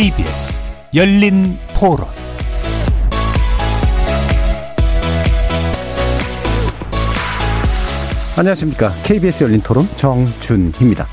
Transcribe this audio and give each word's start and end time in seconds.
KBS 0.00 0.62
열린 0.94 1.58
토론 1.78 2.06
안녕하십니까. 8.38 8.92
KBS 9.04 9.44
열린 9.44 9.60
토론 9.60 9.86
정준희입니다. 9.98 11.06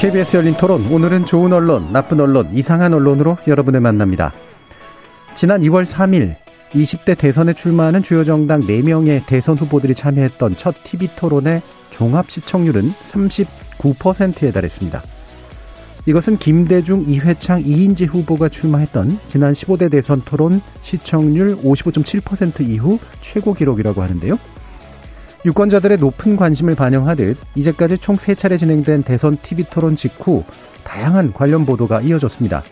KBS 0.00 0.38
열린 0.38 0.54
토론 0.54 0.90
오늘은 0.90 1.26
좋은 1.26 1.52
언론, 1.52 1.92
나쁜 1.92 2.18
언론, 2.20 2.48
이상한 2.54 2.94
언론으로 2.94 3.36
여러분을 3.46 3.80
만납니다. 3.80 4.32
지난 5.34 5.60
2월 5.60 5.84
3일 5.84 6.36
20대 6.72 7.18
대선에 7.18 7.52
출마하는 7.52 8.02
주요 8.02 8.24
정당 8.24 8.62
4명의 8.62 9.26
대선 9.26 9.54
후보들이 9.58 9.94
참여했던 9.94 10.56
첫 10.56 10.74
TV 10.82 11.08
토론의 11.14 11.60
종합 11.94 12.28
시청률은 12.28 12.92
39%에 13.12 14.50
달했습니다. 14.50 15.02
이것은 16.06 16.38
김대중, 16.38 17.04
이회창, 17.08 17.62
이인지 17.64 18.04
후보가 18.04 18.48
출마했던 18.48 19.20
지난 19.28 19.54
15대 19.54 19.90
대선 19.90 20.20
토론 20.24 20.60
시청률 20.82 21.56
55.7% 21.56 22.68
이후 22.68 22.98
최고 23.20 23.54
기록이라고 23.54 24.02
하는데요. 24.02 24.38
유권자들의 25.46 25.98
높은 25.98 26.36
관심을 26.36 26.74
반영하듯 26.74 27.38
이제까지 27.54 27.98
총 27.98 28.16
3차례 28.16 28.58
진행된 28.58 29.04
대선 29.04 29.36
TV 29.40 29.64
토론 29.70 29.94
직후 29.94 30.42
다양한 30.82 31.32
관련 31.32 31.64
보도가 31.64 32.00
이어졌습니다. 32.00 32.62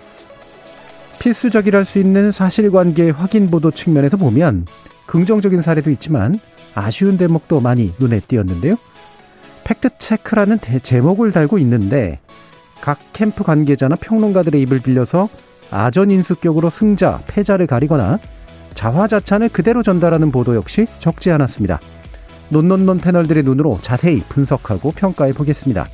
필수적이랄 1.21 1.85
수 1.85 2.01
있는 2.01 2.33
사실관계 2.33 3.11
확인 3.11 3.47
보도 3.47 3.71
측면에서 3.71 4.17
보면 4.17 4.67
긍정적인 5.07 5.63
사례도 5.63 5.91
있지만 5.91 6.39
아쉬운 6.75 7.17
대목도 7.17 7.61
많이 7.61 7.95
눈에 7.99 8.21
띄었는데요. 8.21 8.77
팩트체크라는 9.73 10.59
제목을 10.83 11.33
달고 11.33 11.59
있는데 11.59 12.19
각 12.81 12.99
캠프 13.13 13.45
관계자나 13.45 13.95
평론가들의 13.97 14.61
입을 14.63 14.81
빌려서 14.81 15.29
아전인수격으로 15.71 16.69
승자, 16.69 17.21
패자를 17.29 17.67
가리거나 17.67 18.19
자화자찬을 18.75 19.49
그대로 19.51 19.83
전달하는 19.83 20.31
보도 20.31 20.55
역시 20.55 20.87
적지 20.99 21.31
않았습니다. 21.31 21.81
논논논 22.51 22.99
패널들의 22.99 23.43
눈으로 23.45 23.79
자세히 23.81 24.21
분석하고 24.29 24.93
평가해 24.93 25.33
보겠습니다. 25.33 25.87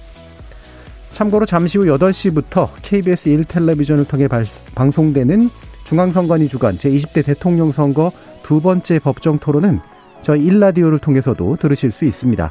참고로 1.12 1.46
잠시 1.46 1.78
후 1.78 1.84
8시부터 1.84 2.68
KBS 2.82 3.30
1텔레비전을 3.30 4.08
통해 4.08 4.28
발, 4.28 4.44
방송되는 4.74 5.50
중앙선관위 5.84 6.48
주간 6.48 6.74
제20대 6.74 7.24
대통령 7.24 7.72
선거 7.72 8.12
두 8.42 8.60
번째 8.60 8.98
법정 8.98 9.38
토론은 9.38 9.80
저희 10.22 10.44
일라디오를 10.44 10.98
통해서도 10.98 11.56
들으실 11.56 11.90
수 11.90 12.04
있습니다. 12.04 12.50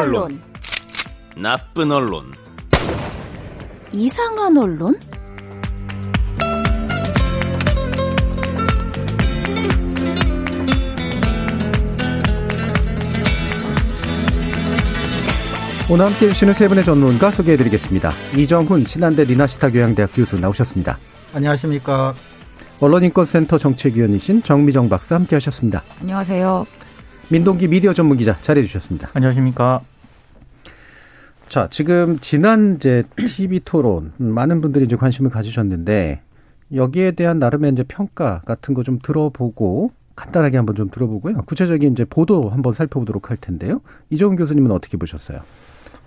언론, 0.00 0.40
나쁜 1.36 1.92
언론, 1.92 2.32
이상한 3.92 4.56
언론? 4.56 4.98
오늘 15.90 16.06
함께 16.06 16.26
해주시는 16.26 16.54
세 16.54 16.66
분의 16.68 16.84
전문가 16.84 17.30
소개해드리겠습니다. 17.30 18.12
이정훈 18.38 18.84
신한대 18.86 19.24
리나시타 19.24 19.70
교양대학 19.70 20.12
교수 20.14 20.38
나오셨습니다. 20.38 20.98
안녕하십니까. 21.34 22.14
언론인권센터 22.80 23.58
정책위원이신 23.58 24.44
정미정 24.44 24.88
박사 24.88 25.16
함께 25.16 25.36
하셨습니다. 25.36 25.82
안녕하세요. 26.00 26.66
민동기 27.30 27.68
미디어 27.68 27.92
전문 27.92 28.16
기자 28.16 28.36
자리해 28.40 28.66
주셨습니다. 28.66 29.08
안녕하십니까. 29.14 29.80
자, 31.48 31.68
지금 31.70 32.18
지난 32.20 32.76
이제 32.76 33.04
TV 33.16 33.60
토론 33.64 34.12
많은 34.18 34.60
분들이 34.60 34.84
이제 34.84 34.96
관심을 34.96 35.30
가지셨는데 35.30 36.22
여기에 36.74 37.12
대한 37.12 37.38
나름의 37.38 37.72
이제 37.72 37.84
평가 37.86 38.40
같은 38.46 38.74
거 38.74 38.82
좀 38.82 38.98
들어보고 39.02 39.92
간단하게 40.16 40.56
한번 40.56 40.74
좀 40.76 40.90
들어보고요. 40.90 41.42
구체적인 41.46 41.92
이제 41.92 42.04
보도 42.04 42.50
한번 42.50 42.72
살펴보도록 42.72 43.30
할 43.30 43.36
텐데요. 43.36 43.80
이정훈 44.10 44.36
교수님은 44.36 44.70
어떻게 44.70 44.96
보셨어요? 44.96 45.40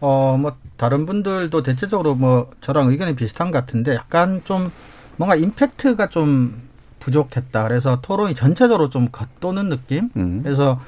어, 0.01 0.38
뭐, 0.39 0.56
다른 0.78 1.06
분들도 1.06 1.63
대체적으로 1.63 2.13
뭐, 2.13 2.51
저랑 2.62 2.89
의견이 2.89 3.16
비슷한 3.16 3.51
것 3.51 3.59
같은데, 3.59 3.95
약간 3.95 4.41
좀, 4.44 4.69
뭔가 5.16 5.35
임팩트가 5.35 6.09
좀 6.09 6.62
부족했다. 7.00 7.63
그래서 7.63 8.00
토론이 8.01 8.35
전체적으로 8.35 8.89
좀 8.89 9.07
겉도는 9.12 9.69
느낌? 9.69 10.09
음. 10.17 10.41
그래서 10.44 10.79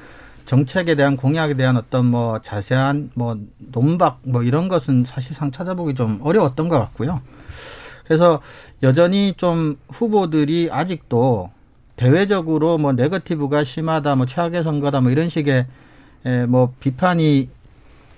정책에 0.46 0.94
대한 0.94 1.16
공약에 1.16 1.54
대한 1.54 1.76
어떤 1.76 2.06
뭐, 2.06 2.40
자세한 2.40 3.10
뭐, 3.14 3.36
논박 3.58 4.20
뭐, 4.22 4.42
이런 4.42 4.68
것은 4.68 5.04
사실상 5.04 5.50
찾아보기 5.50 5.94
좀 5.94 6.20
어려웠던 6.22 6.68
것 6.68 6.78
같고요. 6.78 7.20
그래서 8.04 8.40
여전히 8.82 9.34
좀 9.36 9.76
후보들이 9.88 10.68
아직도 10.70 11.50
대외적으로 11.96 12.78
뭐, 12.78 12.92
네거티브가 12.92 13.64
심하다, 13.64 14.14
뭐, 14.16 14.26
최악의 14.26 14.62
선거다, 14.62 15.00
뭐, 15.00 15.10
이런 15.10 15.28
식의 15.28 15.66
에, 16.24 16.46
뭐, 16.46 16.72
비판이 16.80 17.48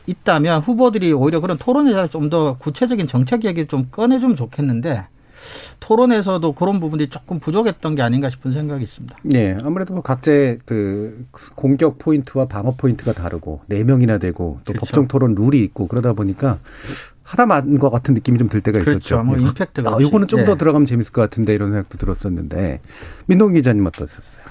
있다면 0.06 0.60
후보들이 0.62 1.12
오히려 1.12 1.40
그런 1.40 1.58
토론에서 1.58 2.06
좀 2.08 2.30
더 2.30 2.56
구체적인 2.58 3.06
정책 3.06 3.44
얘기를 3.44 3.68
좀 3.68 3.88
꺼내주면 3.90 4.36
좋겠는데 4.36 5.06
토론에서도 5.80 6.52
그런 6.52 6.80
부분이 6.80 7.08
조금 7.08 7.38
부족했던 7.40 7.94
게 7.94 8.02
아닌가 8.02 8.30
싶은 8.30 8.52
생각이 8.52 8.84
있습니다. 8.84 9.16
네, 9.22 9.56
아무래도 9.62 9.94
뭐 9.94 10.02
각자의 10.02 10.58
그 10.66 11.24
공격 11.54 11.98
포인트와 11.98 12.46
방어 12.46 12.72
포인트가 12.72 13.12
다르고 13.12 13.60
네 13.66 13.84
명이나 13.84 14.18
되고 14.18 14.60
또 14.64 14.72
그렇죠. 14.72 14.80
법정 14.80 15.08
토론 15.08 15.34
룰이 15.34 15.62
있고 15.64 15.86
그러다 15.88 16.12
보니까 16.12 16.58
하나만 17.22 17.78
것 17.78 17.90
같은 17.90 18.14
느낌이 18.14 18.38
좀 18.38 18.48
들 18.48 18.60
때가 18.62 18.78
그렇죠. 18.78 18.98
있었죠. 18.98 19.22
뭐 19.22 19.36
임팩트가. 19.36 19.90
아, 19.90 19.96
이거는 20.00 20.26
좀더 20.28 20.52
네. 20.52 20.58
들어가면 20.58 20.86
재밌을 20.86 21.12
것 21.12 21.20
같은데 21.20 21.54
이런 21.54 21.70
생각도 21.72 21.98
들었었는데 21.98 22.80
민동 23.26 23.52
기자님 23.52 23.84
어떠셨어요? 23.86 24.42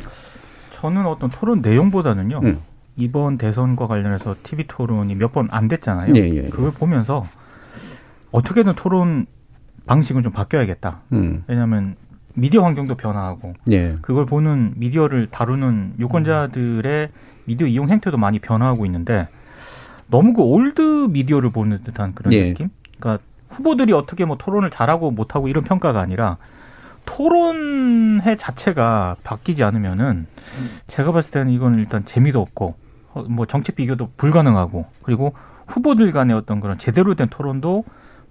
저는 0.74 1.06
어떤 1.08 1.30
토론 1.32 1.62
내용보다는요. 1.62 2.40
음. 2.44 2.62
이번 2.96 3.38
대선과 3.38 3.88
관련해서 3.88 4.36
TV 4.44 4.66
토론이 4.68 5.16
몇 5.16 5.32
번 5.34 5.48
안 5.52 5.68
됐잖아요. 5.68 6.14
예, 6.16 6.20
예, 6.22 6.36
예. 6.46 6.50
그걸 6.50 6.72
보면서 6.72 7.26
어떻게든 8.32 8.76
토론 8.76 9.26
방식은 9.88 10.22
좀 10.22 10.32
바뀌어야겠다. 10.32 11.02
음. 11.14 11.44
왜냐하면 11.48 11.96
미디어 12.36 12.64
환경도 12.64 12.96
변화하고 12.96 13.54
예. 13.72 13.98
그걸 14.02 14.28
보는 14.28 14.74
미디어를 14.76 15.28
다루는 15.32 15.96
유권자들의 16.00 17.10
미디어 17.46 17.66
이용 17.66 17.90
행태도 17.90 18.18
많이 18.18 18.38
변화하고 18.38 18.86
있는데 18.86 19.28
너무 20.08 20.34
그 20.34 20.44
올드 20.44 21.08
미디어를 21.10 21.50
보는 21.50 21.84
듯한 21.84 22.14
그런 22.14 22.32
예. 22.34 22.50
느낌? 22.50 22.70
그러니까 23.00 23.24
후보들이 23.50 23.94
어떻게 23.94 24.26
뭐 24.26 24.38
토론을 24.38 24.70
잘하고 24.70 25.10
못하고 25.10 25.48
이런 25.48 25.64
평가가 25.64 26.00
아니라 26.00 26.38
토론회 27.06 28.36
자체가 28.36 29.16
바뀌지 29.24 29.64
않으면은 29.64 30.28
제가 30.88 31.14
봤을 31.14 31.32
때는 31.32 31.52
이건 31.54 31.80
일단 31.80 32.06
재미도 32.06 32.40
없고 32.40 32.76
뭐 33.30 33.46
정책 33.46 33.78
비교도 33.78 34.12
불가능하고 34.18 34.86
그리고 35.02 35.34
후보들 35.68 36.12
간의 36.12 36.36
어떤 36.36 36.60
그런 36.60 36.78
제대로 36.78 37.16
된 37.16 37.30
토론도 37.30 37.86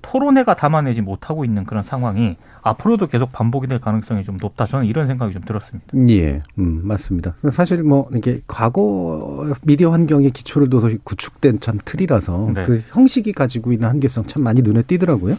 토론회가 0.07 0.55
담아내지 0.55 1.01
못하고 1.01 1.45
있는 1.45 1.65
그런 1.65 1.83
상황이 1.83 2.37
앞으로도 2.63 3.07
계속 3.09 3.33
반복이 3.33 3.67
될 3.67 3.81
가능성이 3.81 4.25
좀 4.25 4.37
높다. 4.41 4.67
저는 4.67 4.87
이런 4.87 5.07
생각이 5.07 5.33
좀 5.33 5.43
들었습니다. 5.45 5.87
예, 6.09 6.43
음, 6.59 6.81
맞습니다. 6.83 7.35
사실 7.53 7.83
뭐 7.83 8.09
이게 8.15 8.41
과거 8.47 9.55
미디어 9.65 9.91
환경에 9.91 10.31
기초를 10.31 10.71
둬서 10.71 10.91
구축된 11.05 11.61
참 11.61 11.79
틀이라서 11.85 12.53
네. 12.55 12.63
그 12.65 12.83
형식이 12.89 13.33
가지고 13.33 13.73
있는 13.73 13.89
한계성 13.89 14.25
참 14.27 14.43
많이 14.43 14.63
눈에 14.63 14.83
띄더라고요. 14.83 15.37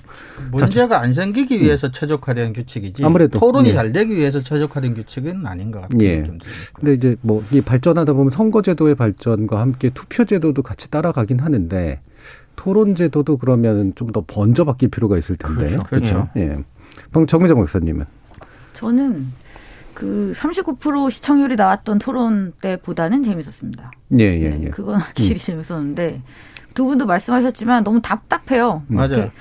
문제가 0.52 0.98
자, 0.98 1.02
안 1.02 1.14
생기기 1.14 1.62
위해서 1.62 1.88
음. 1.88 1.92
최적화된 1.94 2.54
규칙이지. 2.54 3.04
아무래도 3.04 3.40
토론이 3.40 3.70
예. 3.70 3.74
잘 3.74 3.92
되기 3.92 4.16
위해서 4.16 4.42
최적화된 4.42 4.94
규칙은 4.96 5.46
아닌 5.46 5.72
것 5.72 5.82
같아요. 5.82 6.02
예. 6.02 6.24
근데 6.74 6.94
이제 6.94 7.16
뭐이 7.22 7.62
발전하다 7.66 8.14
보면 8.14 8.30
선거제도의 8.30 8.96
발전과 8.96 9.60
함께 9.60 9.90
투표제도도 9.90 10.62
같이 10.62 10.90
따라가긴 10.90 11.40
하는데 11.40 12.00
토론 12.58 12.96
제도도 12.96 13.38
그러면 13.38 13.94
좀 13.96 14.12
더 14.12 14.24
번져 14.28 14.66
바뀔 14.66 14.90
필요가 14.90 15.18
있을 15.18 15.38
텐데. 15.38 15.68
그렇죠. 15.68 15.84
그렇죠. 15.84 16.30
예. 16.36 16.42
예. 17.22 17.26
정미정 17.26 17.58
박사님은? 17.60 18.06
저는 18.74 19.28
그 19.94 20.34
39% 20.36 21.10
시청률이 21.10 21.56
나왔던 21.56 22.00
토론 22.00 22.54
때보다는 22.62 23.24
재밌었습니다. 23.24 23.92
예, 24.20 24.26
예, 24.26 24.50
네, 24.50 24.62
예. 24.66 24.70
그건 24.70 25.00
확실히 25.00 25.36
음. 25.36 25.40
재밌었는데 25.40 26.22
두 26.74 26.86
분도 26.86 27.06
말씀하셨지만 27.06 27.84
너무 27.84 28.02
답답해요. 28.02 28.84
음. 28.90 28.96
맞아요. 28.96 29.32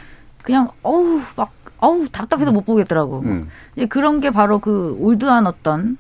그냥 0.42 0.68
어우 0.82 1.20
막 1.36 1.52
어우 1.78 2.08
답답해서 2.10 2.52
못 2.52 2.64
보겠더라고. 2.64 3.20
음. 3.26 3.48
이제 3.76 3.86
그런 3.86 4.20
게 4.20 4.30
바로 4.30 4.58
그 4.58 4.96
올드한 5.00 5.46
어떤 5.46 5.98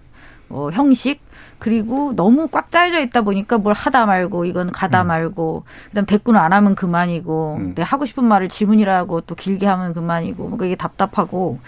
어, 0.48 0.68
형식 0.72 1.20
그리고 1.58 2.12
너무 2.14 2.48
꽉 2.48 2.70
짜여져 2.70 3.00
있다 3.00 3.22
보니까 3.22 3.58
뭘 3.58 3.74
하다 3.74 4.06
말고 4.06 4.44
이건 4.44 4.70
가다 4.72 5.02
음. 5.02 5.08
말고 5.08 5.64
그다음 5.88 6.06
대꾸는 6.06 6.38
안 6.38 6.52
하면 6.52 6.74
그만이고 6.74 7.56
음. 7.58 7.74
내 7.74 7.82
하고 7.82 8.04
싶은 8.06 8.24
말을 8.24 8.48
질문이라고 8.48 9.22
또 9.22 9.34
길게 9.34 9.66
하면 9.66 9.94
그만이고 9.94 10.48
뭔가 10.48 10.66
이게 10.66 10.76
답답하고 10.76 11.58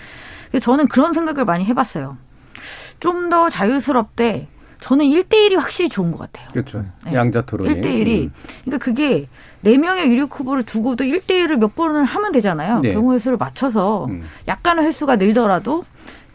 저는 0.60 0.88
그런 0.88 1.12
생각을 1.12 1.44
많이 1.44 1.64
해봤어요. 1.64 2.16
좀 3.00 3.28
더 3.30 3.48
자유스럽되 3.48 4.48
저는 4.80 5.06
1대1이 5.06 5.56
확실히 5.56 5.88
좋은 5.88 6.12
것 6.12 6.18
같아요. 6.18 6.48
그렇죠. 6.52 6.84
네. 7.04 7.14
양자 7.14 7.42
토론이. 7.42 7.80
1대1이. 7.80 8.22
음. 8.22 8.32
그러니까 8.64 8.84
그게 8.84 9.28
4명의 9.64 10.06
유력 10.06 10.38
후보를 10.38 10.62
두고도 10.62 11.04
1대1을 11.04 11.56
몇 11.56 11.74
번을 11.74 12.04
하면 12.04 12.32
되잖아요. 12.32 12.80
네. 12.80 12.94
경우의 12.94 13.18
수를 13.18 13.36
맞춰서 13.36 14.06
음. 14.06 14.22
약간의 14.46 14.84
횟수가 14.84 15.16
늘더라도 15.16 15.84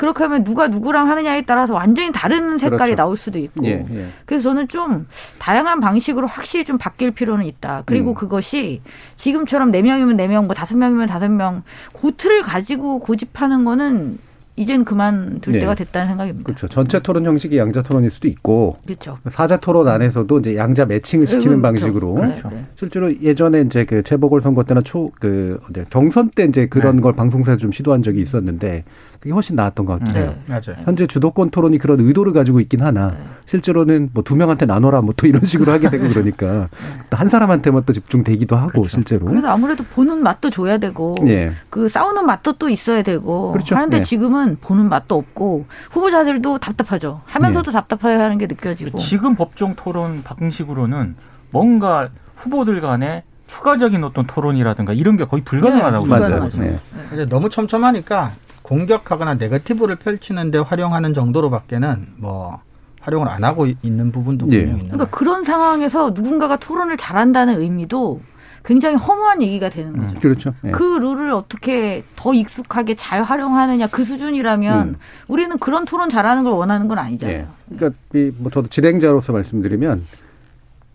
그렇게 0.04 0.24
하면 0.26 0.44
누가 0.44 0.68
누구랑 0.68 1.10
하느냐에 1.10 1.44
따라서 1.44 1.74
완전히 1.74 2.12
다른 2.12 2.58
색깔이 2.58 2.92
그렇죠. 2.92 2.96
나올 2.96 3.16
수도 3.16 3.40
있고. 3.40 3.66
예, 3.66 3.86
예. 3.90 4.08
그래서 4.26 4.50
저는 4.50 4.68
좀 4.68 5.08
다양한 5.40 5.80
방식으로 5.80 6.28
확실히 6.28 6.66
좀 6.66 6.78
바뀔 6.78 7.12
필요는 7.12 7.46
있다. 7.46 7.84
그리고 7.86 8.12
음. 8.12 8.16
그것이 8.16 8.82
지금처럼 9.16 9.72
네명이면네명뭐 9.72 10.54
다섯 10.56 10.78
명이면 10.78 11.08
다섯 11.08 11.30
명 11.30 11.64
고트를 11.94 12.42
가지고 12.42 13.00
고집하는 13.00 13.64
거는 13.64 14.18
이젠 14.56 14.86
그만 14.86 15.40
둘 15.42 15.54
네. 15.54 15.60
때가 15.60 15.74
됐다는 15.74 16.08
생각입니다. 16.10 16.46
그렇죠. 16.46 16.68
전체 16.68 17.00
토론 17.00 17.26
형식이 17.26 17.58
양자 17.58 17.82
토론일 17.82 18.12
수도 18.12 18.28
있고, 18.28 18.78
그렇죠. 18.86 19.18
사자 19.32 19.58
토론 19.58 19.88
안에서도 19.88 20.40
이제 20.40 20.56
양자 20.56 20.86
매칭을 20.86 21.26
시키는 21.26 21.60
그렇죠. 21.60 21.62
방식으로. 21.64 22.14
그렇죠. 22.14 22.52
실제로 22.76 23.20
예전에 23.20 23.62
이제 23.62 23.84
그 23.84 24.04
재보궐 24.04 24.42
선거 24.42 24.64
때나 24.64 24.82
초 24.82 25.12
그 25.20 25.60
경선 25.90 26.30
때 26.36 26.44
이제 26.46 26.68
그런 26.68 26.98
네. 26.98 27.02
걸 27.02 27.14
방송사에서 27.14 27.60
좀 27.60 27.72
시도한 27.72 28.04
적이 28.04 28.22
있었는데 28.22 28.84
그게 29.24 29.32
훨씬 29.32 29.56
나았던 29.56 29.86
것 29.86 30.00
같아요. 30.02 30.32
네. 30.32 30.38
맞아요. 30.48 30.84
현재 30.84 31.08
주도권 31.08 31.50
토론이 31.50 31.78
그런 31.78 31.98
의도를 32.02 32.34
가지고 32.34 32.60
있긴 32.60 32.82
하나 32.82 33.12
네. 33.12 33.18
실제로는 33.46 34.10
뭐 34.14 34.22
두 34.24 34.36
명한테 34.36 34.66
나눠라 34.66 35.00
뭐 35.02 35.14
또 35.16 35.28
이런 35.28 35.46
식으로 35.46 35.72
하게 35.72 35.90
되고 35.90 36.10
그러니까 36.10 36.68
네. 37.10 37.16
한 37.16 37.30
사람한테만 37.30 37.84
또 37.86 37.94
집중되기도 37.94 38.58
하고 38.58 38.72
그렇죠. 38.72 38.90
실제로. 38.90 39.26
그래서 39.28 39.48
아무래도 39.48 39.86
보는 39.86 40.22
맛도 40.24 40.50
줘야 40.50 40.78
되고 40.78 41.16
예. 41.28 41.54
그 41.70 41.88
싸우는 41.88 42.26
맛도 42.26 42.52
또 42.54 42.68
있어야 42.68 43.02
되고 43.02 43.54
그렇죠. 43.54 43.76
하는데 43.78 43.98
예. 43.98 44.02
지금은 44.02 44.58
보는 44.60 44.90
맛도 44.90 45.16
없고 45.16 45.68
후보자들도 45.92 46.58
답답하죠. 46.58 47.22
하면서도 47.26 47.72
예. 47.72 47.74
답답해 47.74 48.16
하는 48.16 48.38
게 48.38 48.48
느껴지고. 48.48 48.98
지금 49.00 49.36
법정 49.36 49.76
토론 49.76 50.22
방식으로는 50.24 51.16
뭔가 51.52 52.10
후보들 52.36 52.82
간에 52.82 53.24
추가적인 53.48 54.04
어떤 54.04 54.26
토론이라든가 54.26 54.94
이런 54.94 55.16
게 55.16 55.26
거의 55.26 55.44
불가능하다고 55.44 56.06
네, 56.08 56.10
맞아요. 56.10 56.50
네. 56.58 56.76
네. 57.16 57.26
너무 57.26 57.50
촘촘하니까 57.50 58.32
공격하거나 58.64 59.36
네거티브를 59.36 59.98
펼치는데 59.98 60.58
활용하는 60.58 61.14
정도로밖에는 61.14 62.08
뭐 62.18 62.62
활용을 63.02 63.28
안 63.28 63.44
하고 63.44 63.68
있는 63.68 64.12
부분도 64.12 64.48
분명히 64.48 64.66
예. 64.66 64.72
있는 64.72 64.88
그러니까 64.88 65.16
그런 65.16 65.44
상황에서 65.44 66.12
누군가가 66.12 66.56
토론을 66.56 66.98
잘한다는 66.98 67.60
의미도 67.60 68.22
굉장히 68.66 68.96
허무한 68.96 69.42
얘기가 69.42 69.68
되는 69.68 69.94
거죠. 69.98 70.16
음, 70.16 70.20
그렇죠. 70.22 70.54
예. 70.64 70.72
그 70.72 70.84
룰을 70.84 71.34
어떻게 71.34 72.06
더 72.16 72.34
익숙하게 72.34 72.96
잘 72.96 73.22
활용하느냐 73.22 73.88
그 73.88 74.06
수준이라면 74.06 74.88
음. 74.88 74.96
우리는 75.28 75.58
그런 75.60 75.84
토론 75.84 76.10
잘하는 76.10 76.44
걸 76.44 76.54
원하는 76.54 76.88
건 76.88 76.98
아니잖아요. 76.98 77.38
예. 77.40 77.76
그러니까 77.76 78.00
뭐 78.38 78.50
저도 78.50 78.70
진행자로서 78.70 79.34
말씀드리면 79.34 80.06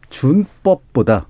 준법보다 0.08 1.26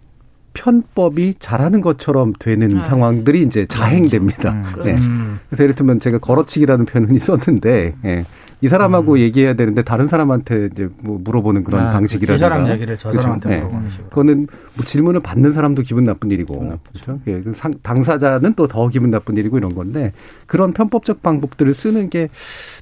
편법이 0.59 1.35
잘하는 1.39 1.81
것처럼 1.81 2.33
되는 2.39 2.69
네. 2.69 2.83
상황들이 2.83 3.43
이제 3.43 3.65
자행됩니다. 3.67 4.51
음, 4.51 4.65
네. 4.85 4.95
음. 4.97 5.39
그래서 5.49 5.63
예를 5.63 5.75
들면 5.77 6.01
제가 6.01 6.19
걸어치기라는 6.19 6.85
표현이 6.87 7.15
있었는데 7.17 7.95
예. 8.05 8.25
이 8.61 8.67
사람하고 8.67 9.13
음. 9.13 9.19
얘기해야 9.21 9.55
되는데 9.55 9.83
다른 9.83 10.09
사람한테 10.09 10.71
이제 10.73 10.89
뭐 11.01 11.21
물어보는 11.23 11.63
그런 11.63 11.87
아, 11.87 11.93
방식이라든가. 11.93 12.35
이 12.35 12.39
사람 12.41 12.69
얘기를 12.73 12.99
저 12.99 13.11
그렇죠? 13.11 13.23
사람한테 13.23 13.49
그렇죠? 13.49 13.65
물어보는 13.67 13.91
식으로. 13.91 14.09
그거는 14.09 14.47
뭐 14.75 14.85
질문을 14.85 15.21
받는 15.21 15.53
사람도 15.53 15.83
기분 15.83 16.03
나쁜 16.03 16.33
일이고, 16.33 16.77
그렇죠? 16.93 17.21
예. 17.29 17.41
당사자는 17.83 18.55
또 18.55 18.67
더 18.67 18.89
기분 18.89 19.13
나쁜 19.13 19.37
일이고 19.37 19.59
이런 19.59 19.77
건데 19.77 20.13
그런 20.47 20.73
편법적 20.73 21.23
방법들을 21.23 21.73
쓰는 21.73 22.11
게 22.11 22.31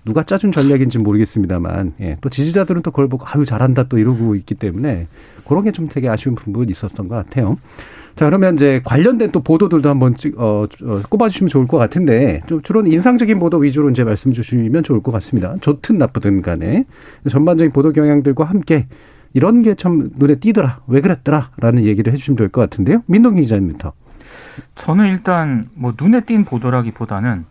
누가 0.07 0.23
짜준 0.23 0.51
전략인지 0.51 0.99
모르겠습니다만, 0.99 1.93
예. 2.01 2.17
또 2.23 2.31
지지자들은 2.31 2.81
또 2.81 2.91
그걸 2.91 3.09
보고 3.11 3.27
아유 3.29 3.45
잘한다 3.45 3.83
또 3.91 3.99
이러고 3.99 4.35
있기 4.35 4.55
때문에 4.55 5.09
그런 5.49 5.63
게 5.65 5.71
좀 5.73 5.89
되게 5.89 6.09
아쉬운 6.09 6.35
부분이 6.35 6.71
있었던 6.71 7.09
것 7.09 7.15
같아요. 7.15 7.57
자, 8.17 8.25
그러면 8.25 8.55
이제 8.55 8.81
관련된 8.85 9.31
또 9.31 9.41
보도들도 9.41 9.87
한번 9.89 10.15
찍, 10.17 10.41
어, 10.41 10.67
어, 10.83 11.01
꼽아주시면 11.11 11.49
좋을 11.51 11.67
것 11.67 11.77
같은데, 11.77 12.41
좀 12.47 12.63
주로는 12.63 12.91
인상적인 12.91 13.39
보도 13.39 13.59
위주로 13.59 13.91
이제 13.91 14.05
말씀 14.05 14.33
주시면 14.33 14.85
좋을 14.85 15.03
것 15.03 15.13
같습니다. 15.13 15.55
좋든 15.61 15.99
나쁘든 15.99 16.41
간에. 16.41 16.87
전반적인 17.29 17.73
보도 17.73 17.93
경향들과 17.93 18.45
함께 18.45 18.87
이런 19.35 19.61
게 19.61 19.75
참 19.75 20.09
눈에 20.17 20.37
띄더라, 20.37 20.81
왜 20.87 21.03
그랬더라, 21.03 21.51
라는 21.59 21.85
얘기를 21.85 22.11
해주시면 22.11 22.39
좋을 22.39 22.49
것 22.49 22.63
같은데요. 22.63 23.03
민동기 23.07 23.43
기자님부터. 23.43 23.93
저는 24.77 25.09
일단 25.09 25.67
뭐 25.75 25.93
눈에 26.01 26.23
띈 26.23 26.45
보도라기보다는 26.47 27.45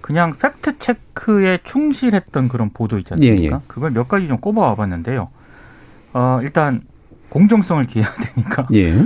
그냥 0.00 0.32
팩트 0.36 0.78
체크에 0.80 1.60
충실했던 1.62 2.48
그런 2.48 2.70
보도 2.70 2.98
있지 2.98 3.12
않습니까? 3.12 3.42
예, 3.42 3.44
예. 3.56 3.60
그걸 3.68 3.92
몇 3.92 4.08
가지 4.08 4.26
좀 4.26 4.38
꼽아와 4.38 4.74
봤는데요. 4.74 5.28
어, 6.12 6.40
일단 6.42 6.82
공정성을 7.36 7.84
기해야 7.84 8.08
되니까. 8.34 8.66
예. 8.72 8.96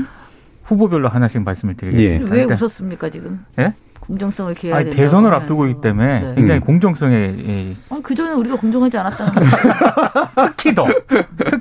후보별로 0.63 1.09
하나씩 1.09 1.43
말씀을 1.43 1.75
드리겠습니다. 1.75 2.37
예. 2.37 2.39
왜 2.39 2.45
웃었습니까 2.45 3.11
지금? 3.11 3.45
예? 3.59 3.75
공정성을 3.99 4.55
기해야 4.55 4.77
아니, 4.77 4.91
대선을 4.91 5.35
앞두고 5.35 5.67
있기 5.67 5.81
때문에 5.81 6.21
네. 6.21 6.35
굉장히 6.37 6.61
음. 6.61 6.65
공정성에 6.65 7.15
예. 7.15 7.77
아, 7.91 7.99
그 8.01 8.15
전에 8.15 8.33
우리가 8.33 8.55
공정하지 8.55 8.99
않았다는 8.99 9.33
특히 10.47 10.75
더 10.75 10.85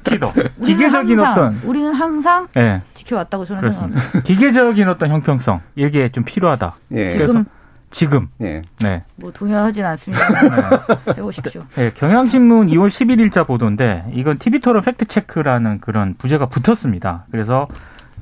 특히 0.04 0.20
더 0.20 0.32
기계적인 0.64 1.18
항상, 1.18 1.32
어떤 1.32 1.62
우리는 1.64 1.92
항상 1.92 2.48
예. 2.56 2.82
지켜왔다고 2.94 3.46
저는 3.46 3.62
그렇습니다. 3.62 4.00
생각합니다. 4.00 4.28
기계적인 4.28 4.90
어떤 4.90 5.10
형평성 5.10 5.62
이게 5.76 6.10
좀 6.10 6.24
필요하다. 6.24 6.76
예. 6.92 7.10
지금 7.10 7.46
지금. 7.92 8.28
예. 8.42 8.62
네. 8.82 9.04
뭐 9.16 9.32
동의하진 9.32 9.84
않습니다. 9.86 10.24
네. 11.06 11.14
해보십시오. 11.18 11.62
네, 11.76 11.92
경향신문 11.94 12.68
2월 12.68 12.88
11일자 12.88 13.46
보도인데 13.46 14.06
이건 14.14 14.38
TV토론 14.38 14.84
팩트 14.84 15.06
체크라는 15.06 15.80
그런 15.80 16.16
부제가 16.18 16.48
붙었습니다. 16.48 17.26
그래서 17.32 17.68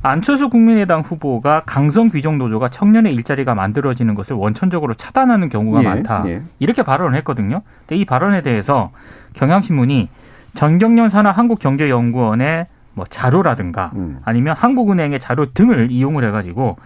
안철수 0.03 0.49
국민의당 0.49 1.01
후보가 1.01 1.63
강성 1.65 2.09
귀족 2.09 2.37
노조가 2.37 2.69
청년의 2.69 3.13
일자리가 3.15 3.55
만들어지는 3.55 4.15
것을 4.15 4.35
원천적으로 4.35 4.93
차단하는 4.93 5.49
경우가 5.49 5.83
예, 5.83 5.87
많다. 5.87 6.23
예. 6.27 6.43
이렇게 6.59 6.83
발언을 6.83 7.17
했거든요. 7.17 7.61
근데 7.79 7.99
이 7.99 8.05
발언에 8.05 8.41
대해서 8.41 8.91
경향신문이 9.33 10.09
전경련 10.53 11.09
산하 11.09 11.31
한국경제연구원의 11.31 12.67
뭐 12.93 13.05
자료라든가 13.09 13.91
음. 13.95 14.19
아니면 14.25 14.55
한국은행의 14.57 15.19
자료 15.19 15.45
등을 15.53 15.91
이용을 15.91 16.25
해가지고 16.25 16.77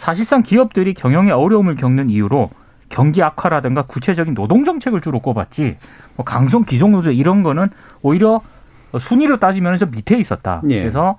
사실상 0.00 0.42
기업들이 0.42 0.94
경영에 0.94 1.30
어려움을 1.30 1.74
겪는 1.74 2.08
이유로 2.08 2.48
경기 2.88 3.22
악화라든가 3.22 3.82
구체적인 3.82 4.34
노동 4.34 4.64
정책을 4.64 5.02
주로 5.02 5.20
꼽았지 5.20 5.76
뭐 6.16 6.24
강성 6.24 6.64
기종 6.64 6.92
노조 6.92 7.10
이런 7.12 7.42
거는 7.42 7.68
오히려 8.00 8.40
순위로 8.98 9.38
따지면 9.38 9.76
좀 9.78 9.90
밑에 9.90 10.18
있었다. 10.18 10.62
예. 10.70 10.80
그래서 10.80 11.18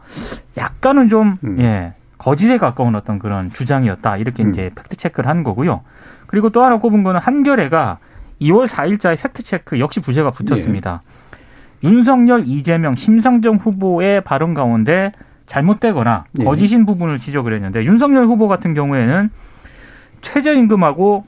약간은 0.58 1.10
좀 1.10 1.38
음. 1.44 1.62
예, 1.62 1.94
거짓에 2.18 2.58
가까운 2.58 2.96
어떤 2.96 3.20
그런 3.20 3.52
주장이었다. 3.52 4.18
이렇게 4.18 4.44
음. 4.44 4.50
이제 4.50 4.72
팩트 4.74 4.98
체크를 4.98 5.30
한 5.30 5.44
거고요. 5.44 5.82
그리고 6.26 6.50
또 6.50 6.64
하나 6.64 6.80
꼽은 6.80 7.04
거는 7.04 7.20
한겨레가 7.22 8.00
2월 8.42 8.68
4일자에 8.68 9.22
팩트 9.22 9.44
체크 9.44 9.80
역시 9.80 10.00
부제가 10.00 10.32
붙었습니다. 10.32 11.04
예. 11.84 11.88
윤석열, 11.88 12.46
이재명, 12.48 12.96
심상정 12.96 13.58
후보의 13.58 14.24
발언 14.24 14.56
가운데 14.56 15.12
잘못되거나 15.52 16.24
예. 16.40 16.44
거짓인 16.46 16.86
부분을 16.86 17.20
지적을 17.20 17.54
했는데 17.54 17.84
윤석열 17.84 18.26
후보 18.26 18.48
같은 18.48 18.74
경우에는 18.74 19.30
최저임금하고 20.22 21.26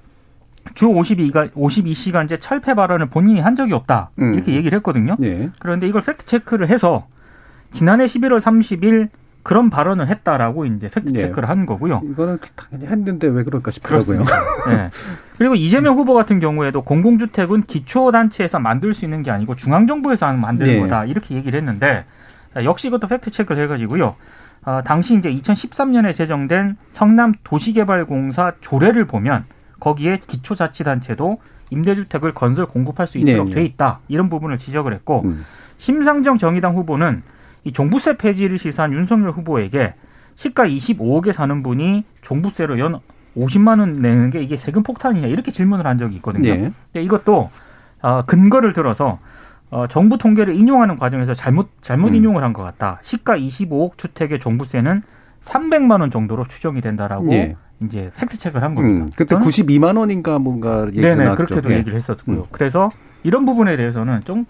주 0.75 0.87
52가 0.87 1.51
52시간제 1.51 2.39
철폐 2.39 2.73
발언을 2.73 3.07
본인이 3.07 3.41
한 3.41 3.57
적이 3.57 3.73
없다. 3.73 4.11
음. 4.19 4.33
이렇게 4.33 4.53
얘기를 4.53 4.77
했거든요. 4.77 5.17
네. 5.19 5.49
그런데 5.59 5.87
이걸 5.87 6.01
팩트 6.01 6.25
체크를 6.25 6.69
해서 6.69 7.05
지난해 7.71 8.05
11월 8.05 8.39
30일 8.39 9.09
그런 9.43 9.69
발언을 9.69 10.07
했다라고 10.07 10.67
이제 10.67 10.89
팩트 10.89 11.11
네. 11.11 11.23
체크를 11.23 11.41
네. 11.41 11.47
한 11.47 11.65
거고요. 11.65 12.01
이거는 12.05 12.39
당연히 12.55 12.89
했는데 12.89 13.27
왜 13.27 13.43
그럴까 13.43 13.71
싶더라고요. 13.71 14.19
네. 14.69 14.89
그리고 15.37 15.55
이재명 15.55 15.97
후보 15.97 16.13
같은 16.13 16.39
경우에도 16.39 16.81
공공주택은 16.81 17.63
기초단체에서 17.63 18.59
만들 18.59 18.93
수 18.93 19.03
있는 19.03 19.21
게 19.21 19.31
아니고 19.31 19.57
중앙정부에서 19.57 20.31
만드는 20.31 20.73
네. 20.73 20.79
거다. 20.79 21.03
이렇게 21.03 21.35
얘기를 21.35 21.59
했는데 21.59 22.05
역시 22.63 22.87
이것도 22.87 23.07
팩트 23.07 23.31
체크를 23.31 23.63
해가지고요. 23.63 24.15
어, 24.65 24.81
당시 24.85 25.15
이제 25.15 25.29
2013년에 25.29 26.15
제정된 26.15 26.77
성남 26.89 27.33
도시개발공사 27.43 28.53
조례를 28.61 29.05
보면 29.05 29.45
거기에 29.79 30.19
기초자치단체도 30.27 31.39
임대주택을 31.69 32.33
건설 32.33 32.65
공급할 32.65 33.07
수 33.07 33.17
있도록 33.17 33.49
네, 33.49 33.55
돼 33.55 33.65
있다. 33.65 33.99
이런 34.07 34.29
부분을 34.29 34.57
지적을 34.57 34.93
했고 34.93 35.23
음. 35.25 35.45
심상정 35.77 36.37
정의당 36.37 36.75
후보는 36.75 37.23
이 37.65 37.73
종부세 37.73 38.17
폐지를 38.17 38.57
시사한 38.57 38.93
윤석열 38.93 39.31
후보에게 39.31 39.95
시가 40.35 40.65
25억에 40.67 41.31
사는 41.31 41.63
분이 41.63 42.05
종부세로 42.21 42.79
연 42.79 42.99
50만 43.35 43.79
원 43.79 43.93
내는 43.93 44.29
게 44.29 44.41
이게 44.41 44.57
세금 44.57 44.83
폭탄이냐 44.83 45.27
이렇게 45.27 45.51
질문을 45.51 45.85
한 45.85 45.97
적이 45.97 46.15
있거든요. 46.17 46.53
네. 46.53 46.71
근데 46.91 47.03
이것도 47.03 47.49
어, 48.01 48.25
근거를 48.25 48.73
들어서 48.73 49.19
어, 49.73 49.87
정부 49.87 50.17
통계를 50.19 50.53
인용하는 50.55 50.97
과정에서 50.97 51.33
잘못 51.33 51.69
잘못 51.81 52.09
음. 52.09 52.15
인용을 52.15 52.43
한 52.43 52.53
것 52.53 52.61
같다. 52.63 52.99
시가 53.01 53.35
25억 53.37 53.97
주택의 53.97 54.39
종부세는 54.39 55.01
300만 55.41 55.99
원 56.01 56.11
정도로 56.11 56.43
추정이 56.45 56.79
된다라고 56.79 57.25
네. 57.25 57.55
이제 57.81 58.11
팩트 58.15 58.37
체크를 58.37 58.63
한 58.63 58.75
겁니다. 58.75 59.05
음, 59.05 59.09
그때 59.15 59.35
92만 59.35 59.97
원인가 59.97 60.37
뭔가 60.37 60.85
얘기가 60.89 61.07
네네, 61.09 61.23
나왔죠. 61.23 61.45
그렇게도 61.45 61.73
예. 61.73 61.77
얘기를 61.77 61.97
했었고요. 61.97 62.37
음. 62.37 62.43
그래서 62.51 62.91
이런 63.23 63.45
부분에 63.45 63.75
대해서는 63.75 64.21
좀 64.25 64.45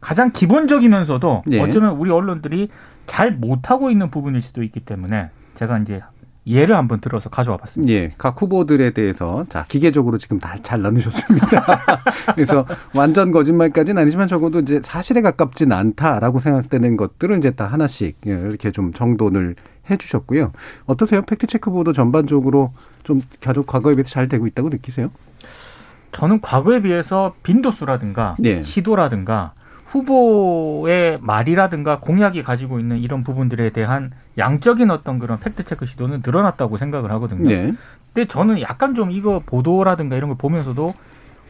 가장 0.00 0.30
기본적이면서도 0.32 1.44
네. 1.46 1.60
어쩌면 1.60 1.96
우리 1.96 2.10
언론들이 2.10 2.68
잘 3.06 3.32
못하고 3.32 3.90
있는 3.90 4.10
부분일 4.10 4.42
수도 4.42 4.62
있기 4.62 4.80
때문에 4.80 5.30
제가 5.54 5.78
이제 5.78 6.02
예를 6.48 6.76
한번 6.76 7.00
들어서 7.00 7.28
가져와 7.28 7.58
봤습니다. 7.58 7.92
예. 7.92 8.10
각 8.18 8.40
후보들에 8.40 8.90
대해서 8.90 9.44
자, 9.50 9.64
기계적으로 9.68 10.18
지금 10.18 10.38
다 10.38 10.56
잘 10.62 10.82
나누셨습니다. 10.82 11.46
그래서 12.34 12.66
완전 12.94 13.30
거짓말까지는 13.30 14.00
아니지만 14.02 14.26
적어도 14.28 14.60
이제 14.60 14.80
사실에 14.82 15.20
가깝진 15.20 15.72
않다라고 15.72 16.40
생각되는 16.40 16.96
것들은 16.96 17.38
이제 17.38 17.50
다 17.52 17.66
하나씩 17.66 18.16
예, 18.26 18.32
이렇게 18.32 18.70
좀 18.70 18.92
정돈을 18.92 19.54
해 19.90 19.96
주셨고요. 19.96 20.52
어떠세요? 20.86 21.22
팩트 21.22 21.46
체크 21.46 21.70
보도 21.70 21.92
전반적으로 21.92 22.72
좀 23.04 23.22
가족 23.40 23.66
과거에 23.66 23.94
비해서 23.94 24.10
잘 24.10 24.28
되고 24.28 24.46
있다고 24.46 24.68
느끼세요? 24.70 25.10
저는 26.12 26.40
과거에 26.40 26.80
비해서 26.82 27.34
빈도수라든가 27.42 28.34
네. 28.38 28.62
시도라든가 28.62 29.52
후보의 29.86 31.16
말이라든가 31.20 32.00
공약이 32.00 32.42
가지고 32.42 32.78
있는 32.78 32.98
이런 32.98 33.24
부분들에 33.24 33.70
대한 33.70 34.10
양적인 34.38 34.90
어떤 34.90 35.18
그런 35.18 35.38
팩트 35.38 35.64
체크 35.64 35.86
시도는 35.86 36.22
늘어났다고 36.24 36.76
생각을 36.76 37.10
하거든요. 37.12 37.48
네. 37.48 37.74
근데 38.14 38.26
저는 38.26 38.60
약간 38.62 38.94
좀 38.94 39.10
이거 39.10 39.42
보도라든가 39.44 40.16
이런 40.16 40.30
걸 40.30 40.38
보면서도 40.38 40.94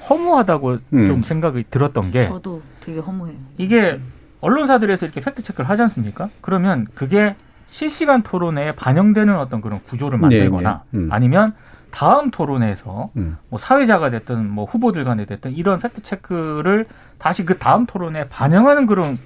허무하다고 0.08 0.78
음. 0.94 1.06
좀 1.06 1.22
생각이 1.22 1.64
들었던 1.70 2.10
게 2.10 2.24
저도 2.26 2.62
되게 2.80 3.00
허무해요. 3.00 3.36
이게 3.56 4.00
언론사들에서 4.40 5.06
이렇게 5.06 5.20
팩트 5.20 5.42
체크를 5.42 5.68
하지 5.68 5.82
않습니까? 5.82 6.28
그러면 6.40 6.86
그게 6.94 7.34
실시간 7.68 8.22
토론에 8.22 8.70
반영되는 8.72 9.36
어떤 9.36 9.60
그런 9.60 9.80
구조를 9.84 10.18
만들거나 10.18 10.82
네, 10.90 10.98
네. 10.98 11.04
음. 11.04 11.12
아니면 11.12 11.54
다음 11.90 12.30
토론에서 12.30 13.10
음. 13.16 13.36
뭐 13.48 13.58
사회자가 13.58 14.10
됐든 14.10 14.48
뭐 14.48 14.64
후보들 14.64 15.04
간에 15.04 15.24
됐든 15.24 15.52
이런 15.52 15.78
팩트 15.78 16.02
체크를 16.02 16.86
다시 17.18 17.44
그 17.44 17.58
다음 17.58 17.86
토론에 17.86 18.28
반영하는 18.28 18.86
그런 18.86 19.18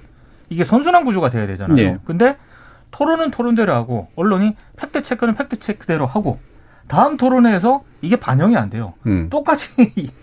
이게 0.49 0.63
선순환 0.63 1.05
구조가 1.05 1.29
돼야 1.29 1.45
되잖아요. 1.47 1.75
네. 1.75 1.93
근데 2.05 2.37
토론은 2.93 3.31
토론대로 3.31 3.73
하고 3.73 4.07
언론이 4.15 4.55
팩트 4.77 5.03
체크는 5.03 5.35
팩트 5.35 5.59
체크대로 5.59 6.05
하고 6.05 6.39
다음 6.87 7.17
토론회에서 7.17 7.83
이게 8.01 8.15
반영이 8.15 8.55
안 8.55 8.69
돼요. 8.69 8.93
음. 9.05 9.29
똑같이 9.29 9.67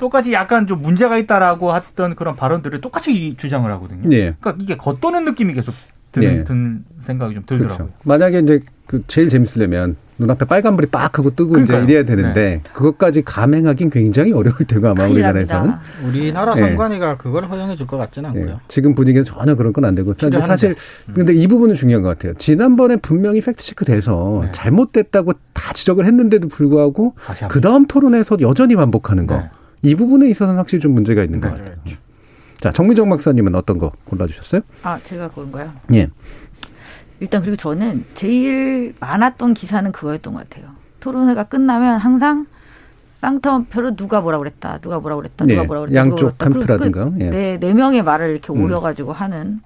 똑같이 0.00 0.32
약간 0.32 0.66
좀 0.66 0.80
문제가 0.82 1.16
있다라고 1.18 1.76
했던 1.76 2.16
그런 2.16 2.34
발언들을 2.34 2.80
똑같이 2.80 3.36
주장을 3.36 3.70
하거든요. 3.72 4.08
네. 4.08 4.32
그러니까 4.40 4.56
이게 4.58 4.76
겉도는 4.76 5.24
느낌이 5.24 5.54
계속 5.54 5.74
드는, 6.12 6.38
네. 6.38 6.44
든 6.44 6.84
생각이 7.00 7.34
좀 7.34 7.44
들더라고요. 7.46 7.76
그렇죠. 7.76 7.94
만약에 8.04 8.38
이제 8.40 8.60
그 8.86 9.02
제일 9.06 9.28
재밌으려면 9.28 9.96
눈앞에 10.18 10.44
빨간불이 10.44 10.88
빡 10.88 11.18
하고 11.18 11.30
뜨고 11.30 11.50
그러니까요. 11.50 11.82
이제 11.84 11.92
이래야 11.92 12.04
되는데 12.04 12.60
네. 12.62 12.70
그것까지 12.72 13.22
감행하긴 13.22 13.90
굉장히 13.90 14.32
어려울 14.32 14.58
테고 14.58 14.88
아마 14.88 15.06
우리나라에서는 15.06 15.72
우리나라 16.06 16.54
선관위가 16.54 17.10
네. 17.12 17.16
그걸 17.18 17.46
허용해 17.46 17.74
줄 17.74 17.86
것 17.88 17.96
같지는 17.96 18.32
네. 18.32 18.40
않고요. 18.42 18.60
지금 18.68 18.94
분위기는 18.94 19.24
전혀 19.24 19.56
그런 19.56 19.72
건 19.72 19.84
안 19.84 19.94
되고 19.96 20.14
사실 20.42 20.76
음. 21.08 21.14
근데 21.14 21.34
이 21.34 21.46
부분은 21.48 21.74
중요한 21.74 22.02
것 22.02 22.10
같아요. 22.10 22.34
지난번에 22.34 22.96
분명히 22.96 23.40
팩트 23.40 23.62
체크 23.64 23.84
돼서 23.84 24.42
네. 24.44 24.52
잘못됐다고 24.52 25.32
다 25.52 25.72
지적을 25.72 26.04
했는데도 26.06 26.46
불구하고 26.48 27.16
그 27.48 27.60
다음 27.60 27.86
토론에서 27.86 28.36
여전히 28.40 28.76
반복하는 28.76 29.26
거. 29.26 29.42
이 29.82 29.94
부분에 29.96 30.28
있어서는 30.28 30.56
확실히 30.58 30.80
좀 30.80 30.92
문제가 30.92 31.24
있는 31.24 31.40
것 31.40 31.50
같아요. 31.50 31.74
자, 32.60 32.70
정미정 32.72 33.10
박사님은 33.10 33.54
어떤 33.56 33.76
거 33.76 33.92
골라주셨어요? 34.06 34.62
아, 34.84 34.98
제가 35.04 35.28
고른 35.28 35.52
거요? 35.52 35.70
예. 35.92 36.08
일단 37.24 37.40
그리고 37.40 37.56
저는 37.56 38.04
제일 38.14 38.94
많았던 39.00 39.54
기사는 39.54 39.90
그거였던 39.92 40.34
것 40.34 40.46
같아요. 40.46 40.70
토론회가 41.00 41.44
끝나면 41.44 41.96
항상 41.96 42.46
쌍터표로 43.06 43.96
누가 43.96 44.20
뭐라 44.20 44.36
그랬다, 44.36 44.78
누가 44.82 45.00
뭐라 45.00 45.16
그랬다, 45.16 45.46
누가 45.46 45.62
네, 45.62 45.66
뭐라 45.66 45.80
그랬다. 45.80 45.98
양쪽 45.98 46.36
탐트라든가. 46.36 47.04
그, 47.06 47.16
예. 47.20 47.30
네, 47.30 47.58
네 47.58 47.72
명의 47.72 48.02
말을 48.02 48.30
이렇게 48.30 48.52
음. 48.52 48.62
오려가지고 48.62 49.14
하는 49.14 49.62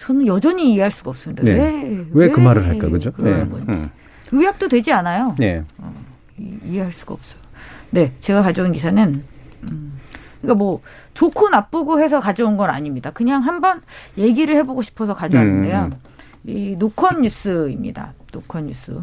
저는 0.00 0.26
여전히 0.26 0.74
이해할 0.74 0.90
수가 0.90 1.10
없습니다. 1.10 1.44
네. 1.44 1.54
왜? 1.54 2.06
왜그 2.12 2.40
말을 2.40 2.66
할까, 2.66 2.90
그죠? 2.90 3.10
네. 3.20 3.30
음. 3.40 3.90
의학도 4.30 4.68
되지 4.68 4.92
않아요. 4.92 5.34
네. 5.38 5.64
어, 5.78 5.94
이해할 6.36 6.92
수가 6.92 7.14
없어요. 7.14 7.40
네, 7.88 8.12
제가 8.20 8.42
가져온 8.42 8.72
기사는 8.72 9.24
음, 9.72 9.98
그러니까 10.42 10.62
뭐 10.62 10.82
좋고 11.14 11.48
나쁘고 11.48 12.02
해서 12.02 12.20
가져온 12.20 12.58
건 12.58 12.68
아닙니다. 12.68 13.10
그냥 13.12 13.40
한번 13.42 13.80
얘기를 14.18 14.54
해보고 14.56 14.82
싶어서 14.82 15.14
가져왔는데요. 15.14 15.88
음. 15.90 16.07
이 16.46 16.76
노컷 16.78 17.20
뉴스입니다. 17.20 18.14
노컷 18.32 18.64
뉴스. 18.64 19.00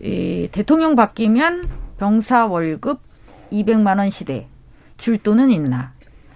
이 0.00 0.48
대통령 0.50 0.96
바뀌면 0.96 1.68
병사 1.98 2.46
월급 2.46 3.00
200만 3.52 3.98
원 3.98 4.10
시대 4.10 4.48
줄 4.96 5.18
돈은 5.18 5.50
있나? 5.50 5.92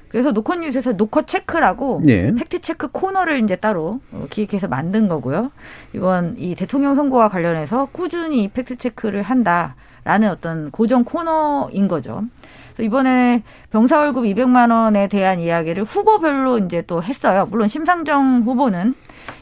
그래서 0.09 0.33
노컷 0.33 0.61
뉴스에서 0.61 0.93
노컷 0.93 1.27
체크라고 1.27 2.01
네. 2.05 2.33
팩트 2.33 2.61
체크 2.61 2.89
코너를 2.89 3.43
이제 3.45 3.57
따로 3.57 4.01
기획해서 4.31 4.69
만든 4.69 5.07
거고요. 5.09 5.51
이번 5.95 6.37
이 6.39 6.55
대통령 6.55 6.95
선거와 6.95 7.29
관련해서 7.29 7.89
꾸준히 7.93 8.49
팩트 8.49 8.77
체크를 8.77 9.23
한다라는 9.23 10.31
어떤 10.31 10.71
고정 10.71 11.05
코너인 11.05 11.89
거죠. 11.89 12.25
이번에 12.81 13.43
병사 13.71 13.99
월급 13.99 14.25
200만 14.25 14.71
원에 14.71 15.09
대한 15.09 15.41
이야기를 15.41 15.85
후보별로 15.85 16.59
이제 16.59 16.83
또 16.87 17.03
했어요. 17.03 17.47
물론 17.51 17.69
심상정 17.69 18.43
후보는 18.45 18.95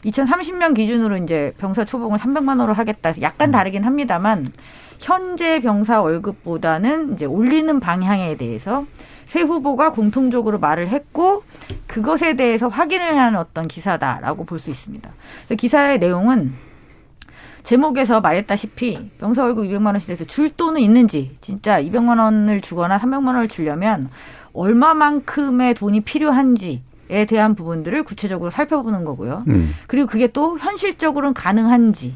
2030년 0.05 0.73
기준으로 0.75 1.17
이제 1.17 1.53
병사 1.57 1.85
초봉을 1.85 2.19
300만 2.19 2.49
원으로 2.49 2.73
하겠다. 2.73 3.13
약간 3.21 3.49
음. 3.49 3.51
다르긴 3.51 3.83
합니다만 3.83 4.51
현재 4.99 5.59
병사 5.59 6.01
월급보다는 6.01 7.13
이제 7.13 7.25
올리는 7.25 7.79
방향에 7.79 8.35
대해서 8.37 8.85
세 9.25 9.41
후보가 9.41 9.91
공통적으로 9.91 10.57
말을 10.59 10.87
했고 10.87 11.43
그것에 11.85 12.35
대해서 12.35 12.67
확인을 12.67 13.17
하는 13.19 13.37
어떤 13.37 13.67
기사다라고 13.67 14.45
볼 14.45 14.59
수 14.59 14.69
있습니다. 14.69 15.09
기사의 15.57 15.99
내용은 15.99 16.53
제목에서 17.63 18.21
말했다시피 18.21 19.11
병사 19.19 19.43
월급 19.43 19.65
200만 19.65 19.87
원씩 19.87 20.07
돼서 20.07 20.23
줄 20.23 20.49
돈은 20.49 20.79
있는지 20.79 21.35
진짜 21.41 21.81
200만 21.81 22.17
원을 22.17 22.61
주거나 22.61 22.97
300만 22.97 23.27
원을 23.27 23.49
주려면 23.49 24.09
얼마만큼의 24.53 25.75
돈이 25.75 26.01
필요한지 26.01 26.81
에 27.09 27.25
대한 27.25 27.55
부분들을 27.55 28.03
구체적으로 28.03 28.49
살펴보는 28.49 29.05
거고요. 29.05 29.43
음. 29.47 29.73
그리고 29.87 30.07
그게 30.07 30.27
또 30.27 30.57
현실적으로는 30.57 31.33
가능한지 31.33 32.15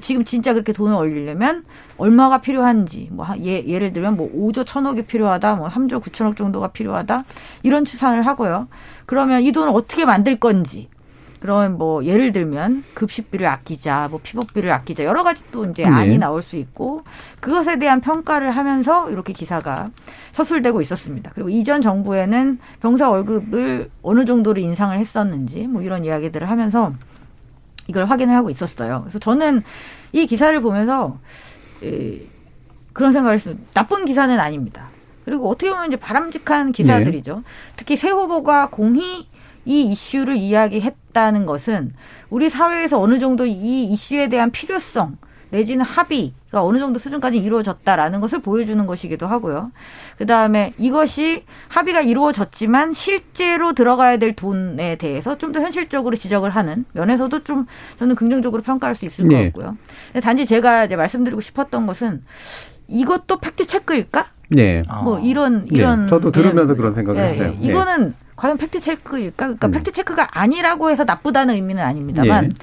지금 0.00 0.24
진짜 0.24 0.52
그렇게 0.52 0.72
돈을 0.72 0.94
올리려면 0.94 1.64
얼마가 1.96 2.40
필요한지 2.40 3.08
뭐 3.10 3.26
예, 3.40 3.66
예를 3.66 3.92
들면 3.92 4.16
뭐 4.16 4.30
5조 4.32 4.64
1천억이 4.64 5.06
필요하다 5.06 5.56
뭐 5.56 5.68
3조 5.68 6.00
9천억 6.00 6.36
정도가 6.36 6.68
필요하다 6.68 7.24
이런 7.64 7.84
추산을 7.84 8.24
하고요. 8.24 8.68
그러면 9.06 9.42
이 9.42 9.50
돈을 9.50 9.72
어떻게 9.74 10.04
만들 10.04 10.38
건지 10.38 10.88
그런 11.40 11.78
뭐 11.78 12.04
예를 12.04 12.32
들면 12.32 12.84
급식비를 12.92 13.46
아끼자, 13.46 14.08
뭐 14.10 14.20
피복비를 14.22 14.70
아끼자 14.70 15.04
여러 15.04 15.22
가지 15.22 15.42
또 15.50 15.64
이제 15.64 15.84
네. 15.84 15.88
안이 15.88 16.18
나올 16.18 16.42
수 16.42 16.56
있고 16.56 17.02
그것에 17.40 17.78
대한 17.78 18.02
평가를 18.02 18.50
하면서 18.50 19.10
이렇게 19.10 19.32
기사가 19.32 19.88
서술되고 20.32 20.82
있었습니다. 20.82 21.30
그리고 21.34 21.48
이전 21.48 21.80
정부에는 21.80 22.58
병사 22.80 23.08
월급을 23.10 23.90
어느 24.02 24.24
정도로 24.26 24.60
인상을 24.60 24.96
했었는지 24.98 25.66
뭐 25.66 25.80
이런 25.80 26.04
이야기들을 26.04 26.48
하면서 26.48 26.92
이걸 27.88 28.04
확인을 28.04 28.34
하고 28.36 28.50
있었어요. 28.50 29.00
그래서 29.00 29.18
저는 29.18 29.62
이 30.12 30.26
기사를 30.26 30.60
보면서 30.60 31.18
그런 32.92 33.12
생각을 33.12 33.36
했습니다. 33.36 33.62
나쁜 33.72 34.04
기사는 34.04 34.38
아닙니다. 34.38 34.90
그리고 35.24 35.48
어떻게 35.48 35.70
보면 35.70 35.86
이제 35.86 35.96
바람직한 35.96 36.72
기사들이죠. 36.72 37.36
네. 37.36 37.42
특히 37.76 37.96
새 37.96 38.10
후보가 38.10 38.68
공히 38.68 39.26
이 39.64 39.82
이슈를 39.82 40.36
이야기했다는 40.36 41.46
것은 41.46 41.92
우리 42.30 42.48
사회에서 42.48 43.00
어느 43.00 43.18
정도 43.18 43.46
이 43.46 43.84
이슈에 43.84 44.28
대한 44.28 44.50
필요성 44.50 45.16
내지는 45.50 45.84
합의가 45.84 46.62
어느 46.62 46.78
정도 46.78 46.98
수준까지 46.98 47.38
이루어졌다라는 47.38 48.20
것을 48.20 48.40
보여주는 48.40 48.84
것이기도 48.86 49.26
하고요. 49.26 49.72
그 50.16 50.24
다음에 50.24 50.72
이것이 50.78 51.44
합의가 51.68 52.02
이루어졌지만 52.02 52.92
실제로 52.92 53.72
들어가야 53.72 54.18
될 54.18 54.34
돈에 54.34 54.96
대해서 54.96 55.36
좀 55.36 55.50
더 55.50 55.60
현실적으로 55.60 56.14
지적을 56.14 56.50
하는 56.50 56.84
면에서도 56.92 57.42
좀 57.42 57.66
저는 57.98 58.14
긍정적으로 58.14 58.62
평가할 58.62 58.94
수 58.94 59.04
있을 59.04 59.24
것 59.24 59.34
네. 59.34 59.50
같고요. 59.50 59.76
단지 60.22 60.46
제가 60.46 60.84
이제 60.84 60.94
말씀드리고 60.94 61.40
싶었던 61.40 61.86
것은 61.88 62.22
이것도 62.86 63.40
팩트 63.40 63.66
체크일까? 63.66 64.26
네. 64.50 64.82
뭐 65.02 65.18
이런 65.18 65.64
네. 65.64 65.70
이런. 65.72 66.02
네. 66.02 66.06
저도 66.08 66.30
들으면서 66.30 66.74
네. 66.74 66.76
그런 66.76 66.94
생각을 66.94 67.20
네. 67.20 67.24
했어요. 67.26 67.54
네. 67.58 67.68
이거는 67.68 68.14
과연 68.40 68.56
팩트 68.56 68.80
체크일까? 68.80 69.36
그러니까 69.36 69.66
음. 69.66 69.70
팩트 69.70 69.92
체크가 69.92 70.28
아니라고 70.32 70.90
해서 70.90 71.04
나쁘다는 71.04 71.56
의미는 71.56 71.82
아닙니다만 71.82 72.54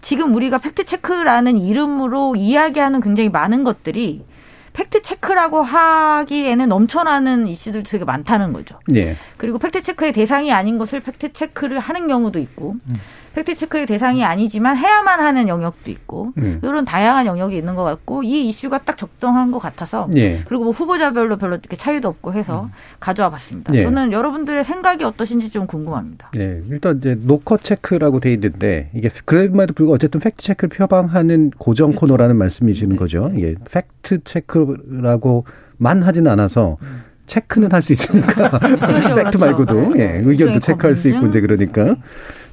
지금 0.00 0.34
우리가 0.34 0.56
팩트 0.56 0.84
체크라는 0.84 1.58
이름으로 1.58 2.36
이야기하는 2.36 3.02
굉장히 3.02 3.28
많은 3.28 3.62
것들이 3.62 4.24
팩트 4.72 5.02
체크라고 5.02 5.62
하기에는 5.62 6.68
넘쳐나는 6.70 7.48
이슈들 7.48 7.82
되게 7.82 8.06
많다는 8.06 8.54
거죠. 8.54 8.80
네. 8.88 9.14
그리고 9.36 9.58
팩트 9.58 9.82
체크의 9.82 10.14
대상이 10.14 10.52
아닌 10.52 10.78
것을 10.78 11.00
팩트 11.00 11.34
체크를 11.34 11.80
하는 11.80 12.08
경우도 12.08 12.38
있고, 12.38 12.76
음. 12.88 13.00
팩트 13.36 13.54
체크의 13.54 13.84
대상이 13.84 14.24
아니지만 14.24 14.78
해야만 14.78 15.20
하는 15.20 15.46
영역도 15.46 15.90
있고 15.90 16.32
음. 16.38 16.58
이런 16.62 16.86
다양한 16.86 17.26
영역이 17.26 17.54
있는 17.54 17.74
것 17.74 17.84
같고 17.84 18.22
이 18.22 18.48
이슈가 18.48 18.78
딱 18.78 18.96
적당한 18.96 19.50
것 19.50 19.58
같아서 19.58 20.08
예. 20.16 20.40
그리고 20.46 20.64
뭐 20.64 20.72
후보자별로 20.72 21.36
별로 21.36 21.56
이렇게 21.56 21.76
차이도 21.76 22.08
없고 22.08 22.32
해서 22.32 22.62
음. 22.64 22.70
가져와 22.98 23.28
봤습니다. 23.28 23.74
예. 23.74 23.82
저는 23.82 24.12
여러분들의 24.12 24.64
생각이 24.64 25.04
어떠신지 25.04 25.50
좀 25.50 25.66
궁금합니다. 25.66 26.30
네, 26.32 26.62
일단 26.70 26.96
이제 26.96 27.14
노컷체크라고 27.20 28.20
돼 28.20 28.32
있는데 28.32 28.88
이게 28.94 29.10
그럼에도 29.26 29.74
불구하고 29.74 29.96
어쨌든 29.96 30.18
팩트 30.18 30.42
체크를 30.42 30.70
표방하는 30.74 31.50
고정 31.58 31.88
그렇죠. 31.90 32.00
코너라는 32.00 32.36
말씀이시는 32.36 32.92
네. 32.92 32.96
거죠. 32.96 33.30
이게 33.36 33.54
팩트 33.70 34.24
체크라고만 34.24 36.02
하진 36.02 36.26
않아서 36.26 36.78
음. 36.80 37.02
체크는 37.26 37.70
할 37.72 37.82
수 37.82 37.92
있으니까 37.92 38.58
그렇죠, 38.60 38.78
팩트 39.14 39.14
그렇죠. 39.14 39.38
말고도 39.40 39.94
네. 39.94 40.00
예, 40.00 40.22
의견도 40.24 40.60
체크할 40.60 40.96
수 40.96 41.08
있고 41.08 41.26
이제 41.26 41.40
그러니까 41.42 41.96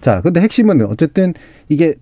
자, 0.04 0.20
근데 0.20 0.42
핵심은 0.42 0.82
어쨌든 0.82 1.34
이게 1.70 1.96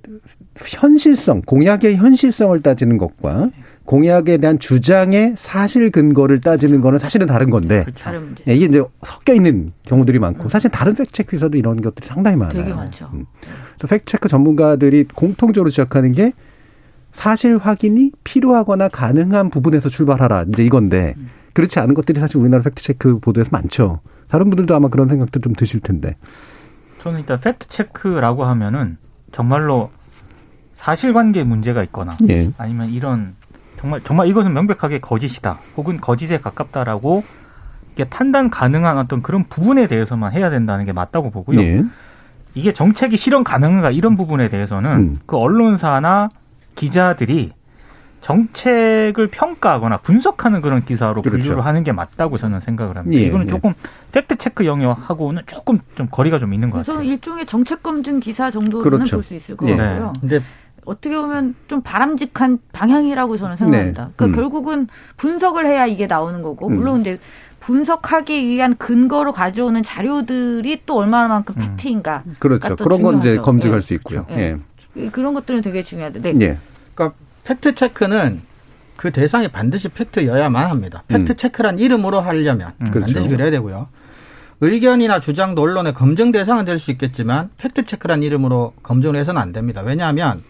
현실성, 0.56 1.44
공약의 1.46 1.98
현실성을 1.98 2.60
따지는 2.64 2.98
것과 2.98 3.52
공약에 3.86 4.38
대한 4.38 4.58
주장의 4.58 5.36
사실 5.38 5.92
근거를 5.92 6.42
따지는 6.42 6.82
거는 6.82 6.98
사실은 6.98 7.28
다른 7.28 7.52
건데 7.52 7.84
그렇죠. 7.84 8.10
예, 8.48 8.56
이게 8.56 8.66
이제 8.66 8.84
섞여 9.04 9.36
있는 9.36 9.70
경우들이 9.86 10.18
많고 10.18 10.46
음. 10.46 10.50
사실 10.50 10.72
다른 10.72 10.96
팩트체크에서도 10.96 11.56
이런 11.56 11.80
것들이 11.80 12.08
상당히 12.08 12.38
많아요. 12.38 12.64
되게 12.64 12.74
많죠. 12.74 13.08
음. 13.14 13.26
팩트체크 13.80 14.28
전문가들이 14.30 15.06
공통적으로 15.14 15.70
지적하는 15.70 16.12
게 16.12 16.34
사실 17.12 17.58
확인이 17.58 18.12
필요하거나 18.24 18.88
가능한 18.88 19.52
부분에서 19.52 19.90
출발하라 19.90 20.46
이제 20.52 20.66
이건데 20.66 21.14
음. 21.18 21.30
그렇지 21.54 21.80
않은 21.80 21.94
것들이 21.94 22.20
사실 22.20 22.38
우리나라 22.38 22.64
팩트체크 22.64 23.20
보도에서 23.20 23.50
많죠. 23.52 24.00
다른 24.28 24.50
분들도 24.50 24.74
아마 24.74 24.88
그런 24.88 25.08
생각도 25.08 25.40
좀 25.40 25.54
드실 25.54 25.82
텐데. 25.82 26.16
저는 27.02 27.22
일단 27.22 27.40
팩트 27.40 27.68
체크라고 27.68 28.46
하면은 28.46 28.98
정말로 29.32 29.90
사실관계 30.76 31.44
문제가 31.44 31.84
있거나 31.84 32.16
예. 32.30 32.52
아니면 32.58 32.90
이런 32.90 33.36
정말 33.78 34.02
정말 34.02 34.28
이것은 34.28 34.54
명백하게 34.54 35.00
거짓이다 35.00 35.58
혹은 35.78 36.00
거짓에 36.00 36.38
가깝다라고 36.38 37.24
이게 37.94 38.04
판단 38.04 38.50
가능한 38.52 39.00
어떤 39.00 39.24
그런 39.24 39.46
부분에 39.46 39.88
대해서만 39.88 40.34
해야 40.34 40.50
된다는 40.50 40.86
게 40.86 40.94
맞다고 40.94 41.32
보고요. 41.32 41.60
예. 41.60 41.84
이게 42.54 42.72
정책이 42.74 43.18
실현 43.18 43.44
가능한가 43.44 43.92
이런 43.92 44.16
부분에 44.16 44.50
대해서는 44.50 44.92
음. 44.92 45.20
그 45.26 45.38
언론사나 45.38 46.30
기자들이 46.76 47.54
정책을 48.22 49.28
평가하거나 49.28 49.98
분석하는 49.98 50.62
그런 50.62 50.86
기사로 50.86 51.22
그렇죠. 51.22 51.38
분류를 51.38 51.66
하는 51.66 51.84
게 51.84 51.92
맞다고 51.92 52.38
저는 52.38 52.60
생각을 52.62 52.98
합니다. 52.98 53.20
예, 53.20 53.26
이거는 53.26 53.48
예. 53.48 53.50
조금 53.50 53.74
팩트 54.12 54.38
체크 54.38 54.66
영역하고는 54.66 55.44
조금 55.48 55.80
좀 55.96 56.08
거리가 56.10 56.40
좀 56.40 56.54
있는 56.54 56.70
것 56.70 56.78
같아요. 56.78 56.98
저는 56.98 57.10
일종의 57.10 57.46
정책 57.46 57.82
검증 57.84 58.20
기사 58.20 58.52
정도는 58.52 58.84
그렇죠. 58.84 59.18
볼수 59.18 59.34
있을 59.34 59.58
것 59.58 59.68
예. 59.70 59.76
같고요. 59.76 60.14
근데 60.22 60.40
어떻게 60.86 61.16
보면 61.16 61.56
좀 61.68 61.82
바람직한 61.82 62.60
방향이라고 62.72 63.38
저는 63.38 63.58
생각합니다. 63.58 64.06
네. 64.06 64.12
그러니까 64.16 64.26
음. 64.26 64.42
결국은 64.42 64.88
분석을 65.18 65.66
해야 65.66 65.86
이게 65.86 66.08
나오는 66.08 66.42
거고 66.42 66.68
음. 66.68 66.76
물론 66.76 67.04
근데 67.04 67.20
분석하기 67.60 68.48
위한 68.48 68.76
근거로 68.76 69.34
가져오는 69.34 69.82
자료들이 69.84 70.84
또 70.86 70.98
얼마만큼 70.98 71.56
음. 71.58 71.62
팩트인가. 71.62 72.24
그렇죠. 72.40 72.76
그런 72.76 73.02
건 73.02 73.20
이제 73.20 73.38
검증할 73.38 73.78
예. 73.78 73.82
수 73.82 73.94
있고요. 73.96 74.26
예. 74.32 74.58
예. 74.98 75.10
그런 75.10 75.34
것들은 75.34 75.62
되게 75.62 75.84
중요하다. 75.84 76.20
네. 76.22 76.34
예. 76.42 76.58
그러니까 76.94 77.18
팩트 77.52 77.76
체크는 77.76 78.42
그 78.96 79.12
대상이 79.12 79.48
반드시 79.50 79.90
팩트여야만 79.90 80.70
합니다. 80.70 81.04
팩트 81.08 81.32
음. 81.34 81.36
체크란 81.36 81.80
이름으로 81.80 82.22
하려면 82.22 82.74
음. 82.82 82.92
반드시 82.92 83.14
그렇죠. 83.14 83.30
그래야 83.30 83.52
되고요. 83.52 83.88
의견이나 84.62 85.20
주장도 85.20 85.62
언론의 85.62 85.94
검증 85.94 86.32
대상은 86.32 86.66
될 86.66 86.80
수 86.80 86.92
있겠지만 86.92 87.50
팩트 87.58 87.86
체크란 87.86 88.24
이름으로 88.24 88.74
검증을 88.84 89.16
해서는 89.18 89.42
안 89.42 89.52
됩니다. 89.52 89.82
왜냐하면 89.82 90.44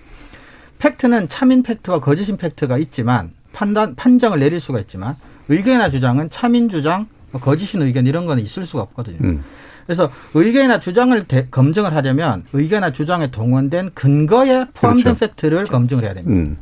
팩트는 0.79 1.29
참인 1.29 1.63
팩트와 1.63 1.99
거짓인 2.01 2.37
팩트가 2.37 2.77
있지만 2.77 3.31
판단 3.53 3.95
판정을 3.95 4.39
내릴 4.39 4.59
수가 4.59 4.79
있지만 4.81 5.15
의견이나 5.47 5.89
주장은 5.89 6.29
참인 6.29 6.69
주장, 6.69 7.07
뭐 7.31 7.41
거짓인 7.41 7.81
의견 7.81 8.05
이런 8.05 8.25
거는 8.25 8.43
있을 8.43 8.65
수가 8.65 8.83
없거든요. 8.83 9.17
음. 9.23 9.43
그래서 9.85 10.11
의견이나 10.33 10.79
주장을 10.79 11.23
대, 11.27 11.47
검증을 11.49 11.93
하려면 11.95 12.43
의견이나 12.53 12.91
주장에 12.91 13.31
동원된 13.31 13.91
근거에 13.93 14.65
포함된 14.73 15.15
그렇죠. 15.15 15.19
팩트를. 15.19 15.65
검증을 15.65 16.03
해야 16.03 16.13
됩니다. 16.13 16.51
음. 16.51 16.57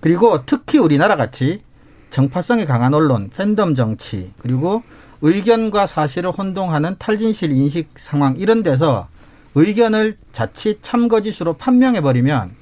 그리고 0.00 0.44
특히 0.46 0.78
우리나라 0.78 1.16
같이 1.16 1.62
정파성이 2.10 2.66
강한 2.66 2.94
언론, 2.94 3.30
팬덤 3.30 3.74
정치, 3.74 4.32
그리고 4.38 4.82
의견과 5.22 5.86
사실을 5.86 6.30
혼동하는 6.30 6.96
탈진실 6.98 7.52
인식 7.56 7.90
상황 7.96 8.36
이런 8.36 8.62
데서 8.62 9.08
의견을 9.54 10.16
자칫 10.32 10.82
참거짓으로 10.82 11.54
판명해버리면 11.54 12.52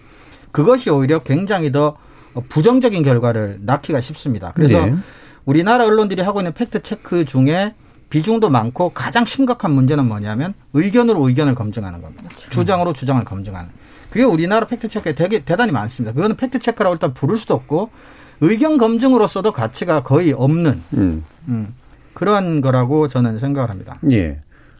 그것이 0.52 0.90
오히려 0.90 1.20
굉장히 1.20 1.70
더 1.70 1.96
부정적인 2.48 3.02
결과를 3.02 3.58
낳기가 3.60 4.00
쉽습니다. 4.00 4.52
그래서 4.54 4.86
네. 4.86 4.94
우리나라 5.44 5.84
언론들이 5.86 6.22
하고 6.22 6.40
있는 6.40 6.52
팩트 6.52 6.82
체크 6.82 7.24
중에 7.24 7.74
비중도 8.10 8.48
많고 8.48 8.90
가장 8.90 9.24
심각한 9.24 9.72
문제는 9.72 10.06
뭐냐면 10.06 10.54
의견으로 10.72 11.28
의견을 11.28 11.54
검증하는 11.54 12.00
겁니다. 12.00 12.24
주장으로 12.50 12.92
주장을 12.92 13.22
검증하는. 13.24 13.70
그게 14.10 14.24
우리나라 14.24 14.66
팩트체크에 14.66 15.14
되게 15.14 15.40
대단히 15.44 15.72
많습니다. 15.72 16.14
그거는 16.14 16.36
팩트체크라고 16.36 16.94
일단 16.94 17.12
부를 17.14 17.36
수도 17.36 17.54
없고 17.54 17.90
의견 18.40 18.78
검증으로서도 18.78 19.52
가치가 19.52 20.02
거의 20.02 20.32
없는 20.32 20.80
음. 20.94 21.24
음, 21.48 21.68
그런 22.14 22.60
거라고 22.60 23.08
저는 23.08 23.38
생각을 23.38 23.70
합니다. 23.70 23.96
예. 24.10 24.38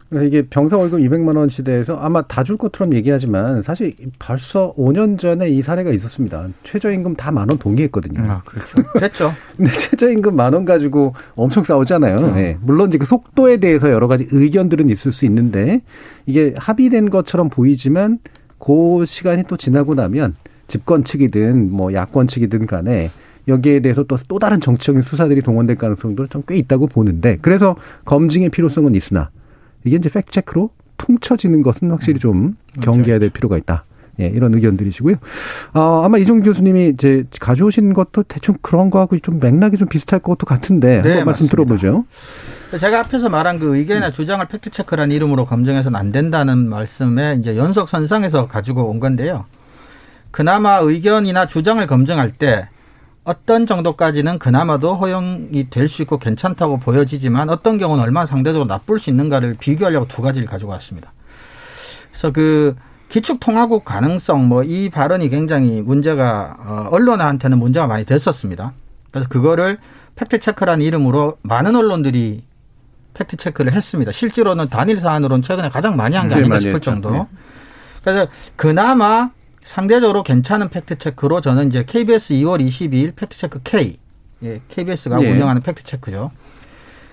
그러니까 0.09 0.27
이게 0.27 0.47
병사 0.49 0.75
월급 0.75 0.99
200만 1.01 1.37
원 1.37 1.49
시대에서 1.49 1.95
아마 1.97 2.23
다 2.23 2.43
줄 2.43 2.57
것처럼 2.57 2.95
얘기하지만 2.95 3.61
사실 3.61 3.95
벌써 4.17 4.73
5년 4.75 5.19
전에 5.19 5.49
이 5.49 5.61
사례가 5.61 5.91
있었습니다. 5.91 6.47
최저임금 6.63 7.15
다 7.15 7.29
만 7.31 7.47
원 7.49 7.59
동의했거든요. 7.59 8.19
아, 8.21 8.41
그렇죠. 8.43 8.75
그랬죠. 8.93 9.33
근데 9.55 9.69
최저임금 9.71 10.35
만 10.35 10.55
원 10.55 10.65
가지고 10.65 11.13
엄청 11.35 11.63
싸우잖아요. 11.63 12.17
음. 12.17 12.33
네. 12.33 12.57
물론 12.61 12.87
이제 12.87 12.97
그 12.97 13.05
속도에 13.05 13.57
대해서 13.57 13.91
여러 13.91 14.07
가지 14.07 14.27
의견들은 14.31 14.89
있을 14.89 15.11
수 15.11 15.25
있는데 15.25 15.81
이게 16.25 16.55
합의된 16.57 17.11
것처럼 17.11 17.49
보이지만 17.51 18.17
그 18.59 19.05
시간이 19.05 19.43
또 19.47 19.57
지나고 19.57 19.95
나면 19.95 20.35
집권 20.67 21.03
측이든 21.03 21.71
뭐 21.71 21.93
야권 21.93 22.27
측이든 22.27 22.67
간에 22.67 23.09
여기에 23.47 23.79
대해서 23.79 24.03
또, 24.03 24.17
또 24.27 24.37
다른 24.37 24.61
정치적인 24.61 25.01
수사들이 25.01 25.41
동원될 25.41 25.77
가능성도 25.77 26.27
좀 26.27 26.43
꽤 26.47 26.55
있다고 26.57 26.87
보는데 26.87 27.37
그래서 27.41 27.75
검증의 28.05 28.49
필요성은 28.49 28.93
있으나 28.95 29.29
이게 29.83 29.95
이제 29.95 30.09
팩트체크로 30.09 30.69
퉁쳐지는 30.97 31.63
것은 31.63 31.89
확실히 31.91 32.19
좀 32.19 32.37
음, 32.37 32.55
경계해야 32.81 33.19
될 33.19 33.29
필요가 33.29 33.57
있다. 33.57 33.85
예, 34.19 34.27
이런 34.27 34.53
의견들이시고요. 34.53 35.15
아, 35.73 36.01
아마 36.03 36.17
이종 36.17 36.41
교수님이 36.41 36.89
이제 36.89 37.23
가져오신 37.39 37.93
것도 37.93 38.23
대충 38.23 38.55
그런 38.61 38.89
거하고 38.89 39.17
좀 39.19 39.37
맥락이 39.41 39.77
좀 39.77 39.87
비슷할 39.87 40.19
것도 40.19 40.45
같은데 40.45 40.87
네, 40.87 40.95
한번 40.95 41.13
말씀 41.25 41.45
맞습니다. 41.45 41.51
들어보죠. 41.51 42.05
제가 42.79 42.99
앞에서 42.99 43.29
말한 43.29 43.59
그 43.59 43.75
의견이나 43.77 44.11
주장을 44.11 44.45
팩트 44.45 44.69
체크라는 44.69 45.15
이름으로 45.15 45.45
검증해서는 45.45 45.99
안 45.99 46.11
된다는 46.11 46.69
말씀에 46.69 47.37
이제 47.39 47.57
연속 47.57 47.89
선상에서 47.89 48.47
가지고 48.47 48.89
온 48.89 48.99
건데요. 48.99 49.45
그나마 50.31 50.77
의견이나 50.77 51.47
주장을 51.47 51.85
검증할 51.87 52.29
때 52.31 52.69
어떤 53.23 53.65
정도까지는 53.65 54.37
그나마도 54.39 54.95
허용이 54.95 55.69
될 55.69 55.87
수 55.87 56.01
있고 56.03 56.17
괜찮다고 56.17 56.77
보여지지만 56.77 57.49
어떤 57.49 57.77
경우는 57.77 58.03
얼마나 58.03 58.25
상대적으로 58.25 58.67
나쁠 58.67 58.99
수 58.99 59.09
있는가를 59.09 59.55
비교하려고 59.59 60.07
두 60.07 60.21
가지를 60.21 60.47
가지고 60.47 60.71
왔습니다. 60.71 61.11
그래서 62.11 62.31
그 62.31 62.75
기축통화국 63.09 63.85
가능성 63.85 64.47
뭐 64.47 64.63
이 64.63 64.89
발언이 64.89 65.29
굉장히 65.29 65.81
문제가 65.81 66.55
어, 66.59 66.87
언론한테는 66.91 67.57
문제가 67.57 67.87
많이 67.87 68.05
됐었습니다. 68.05 68.73
그래서 69.11 69.27
그거를 69.29 69.77
팩트 70.15 70.39
체크라는 70.39 70.85
이름으로 70.85 71.37
많은 71.41 71.75
언론들이 71.75 72.43
팩트 73.15 73.37
체크를 73.37 73.73
했습니다. 73.73 74.11
실제로는 74.11 74.69
단일 74.69 74.99
사안으로는 74.99 75.41
최근에 75.41 75.69
가장 75.69 75.95
많이 75.95 76.15
한 76.15 76.29
게 76.29 76.35
아닌가 76.35 76.59
싶을 76.59 76.79
정도로. 76.81 77.15
네. 77.15 77.25
그래서 78.03 78.27
그나마 78.55 79.31
상대적으로 79.63 80.23
괜찮은 80.23 80.69
팩트 80.69 80.97
체크로 80.99 81.41
저는 81.41 81.67
이제 81.67 81.83
KBS 81.85 82.33
2월 82.35 82.65
22일 82.65 83.15
팩트 83.15 83.37
체크 83.37 83.59
K, 83.63 83.97
예, 84.43 84.61
KBS가 84.69 85.21
예. 85.23 85.31
운영하는 85.31 85.61
팩트 85.61 85.83
체크죠. 85.83 86.31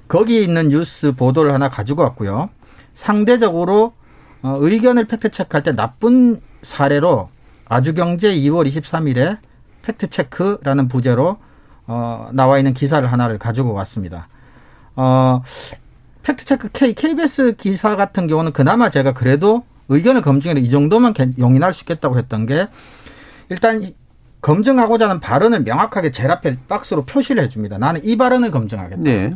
거기에 0.08 0.40
있는 0.42 0.68
뉴스 0.68 1.12
보도를 1.12 1.52
하나 1.52 1.68
가지고 1.68 2.02
왔고요. 2.02 2.50
상대적으로 2.94 3.94
어, 4.42 4.58
의견을 4.60 5.06
팩트 5.06 5.30
체크할 5.30 5.62
때 5.62 5.72
나쁜 5.72 6.40
사례로 6.62 7.28
아주경제 7.68 8.34
2월 8.34 8.68
23일에 8.68 9.38
팩트 9.82 10.10
체크라는 10.10 10.88
부제로 10.88 11.38
어, 11.86 12.28
나와 12.32 12.58
있는 12.58 12.74
기사를 12.74 13.10
하나를 13.10 13.38
가지고 13.38 13.72
왔습니다. 13.72 14.28
어, 14.96 15.42
팩트체크 16.22 16.70
K, 16.72 16.94
KBS 16.94 17.54
기사 17.56 17.94
같은 17.94 18.26
경우는 18.26 18.52
그나마 18.52 18.90
제가 18.90 19.14
그래도 19.14 19.64
의견을 19.88 20.22
검증해도 20.22 20.60
이 20.60 20.70
정도만 20.70 21.14
용인할 21.38 21.72
수 21.72 21.84
있겠다고 21.84 22.18
했던 22.18 22.46
게 22.46 22.66
일단 23.48 23.92
검증하고자 24.40 25.08
하는 25.08 25.20
발언을 25.20 25.62
명확하게 25.62 26.10
앞에 26.30 26.58
박스로 26.68 27.04
표시를 27.04 27.44
해줍니다. 27.44 27.78
나는 27.78 28.04
이 28.04 28.16
발언을 28.16 28.50
검증하겠다. 28.50 29.02
네. 29.02 29.34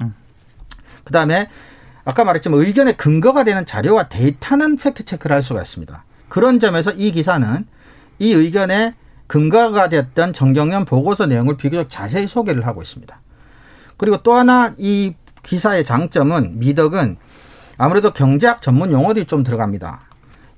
그 1.05 1.13
다음에 1.13 1.49
아까 2.05 2.25
말했지만 2.25 2.61
의견의 2.61 2.97
근거가 2.97 3.45
되는 3.45 3.67
자료와 3.67 4.09
데이터는 4.09 4.77
팩트 4.77 5.05
체크를 5.05 5.35
할 5.35 5.43
수가 5.43 5.63
있습니다. 5.63 6.05
그런 6.29 6.61
점에서 6.61 6.91
이 6.93 7.13
기사는 7.13 7.67
이 8.19 8.33
의견의 8.33 8.95
근거가 9.27 9.89
됐던 9.89 10.33
전경련 10.33 10.85
보고서 10.85 11.27
내용을 11.27 11.57
비교적 11.57 11.89
자세히 11.91 12.27
소개를 12.27 12.67
하고 12.67 12.83
있습니다. 12.83 13.21
그리고 13.97 14.23
또 14.23 14.35
하나 14.35 14.75
이 14.79 15.15
기사의 15.43 15.85
장점은 15.85 16.59
미덕은 16.59 17.17
아무래도 17.79 18.13
경제학 18.13 18.61
전문 18.61 18.93
용어들이 18.93 19.27
좀 19.27 19.45
들어갑니다. 19.45 20.01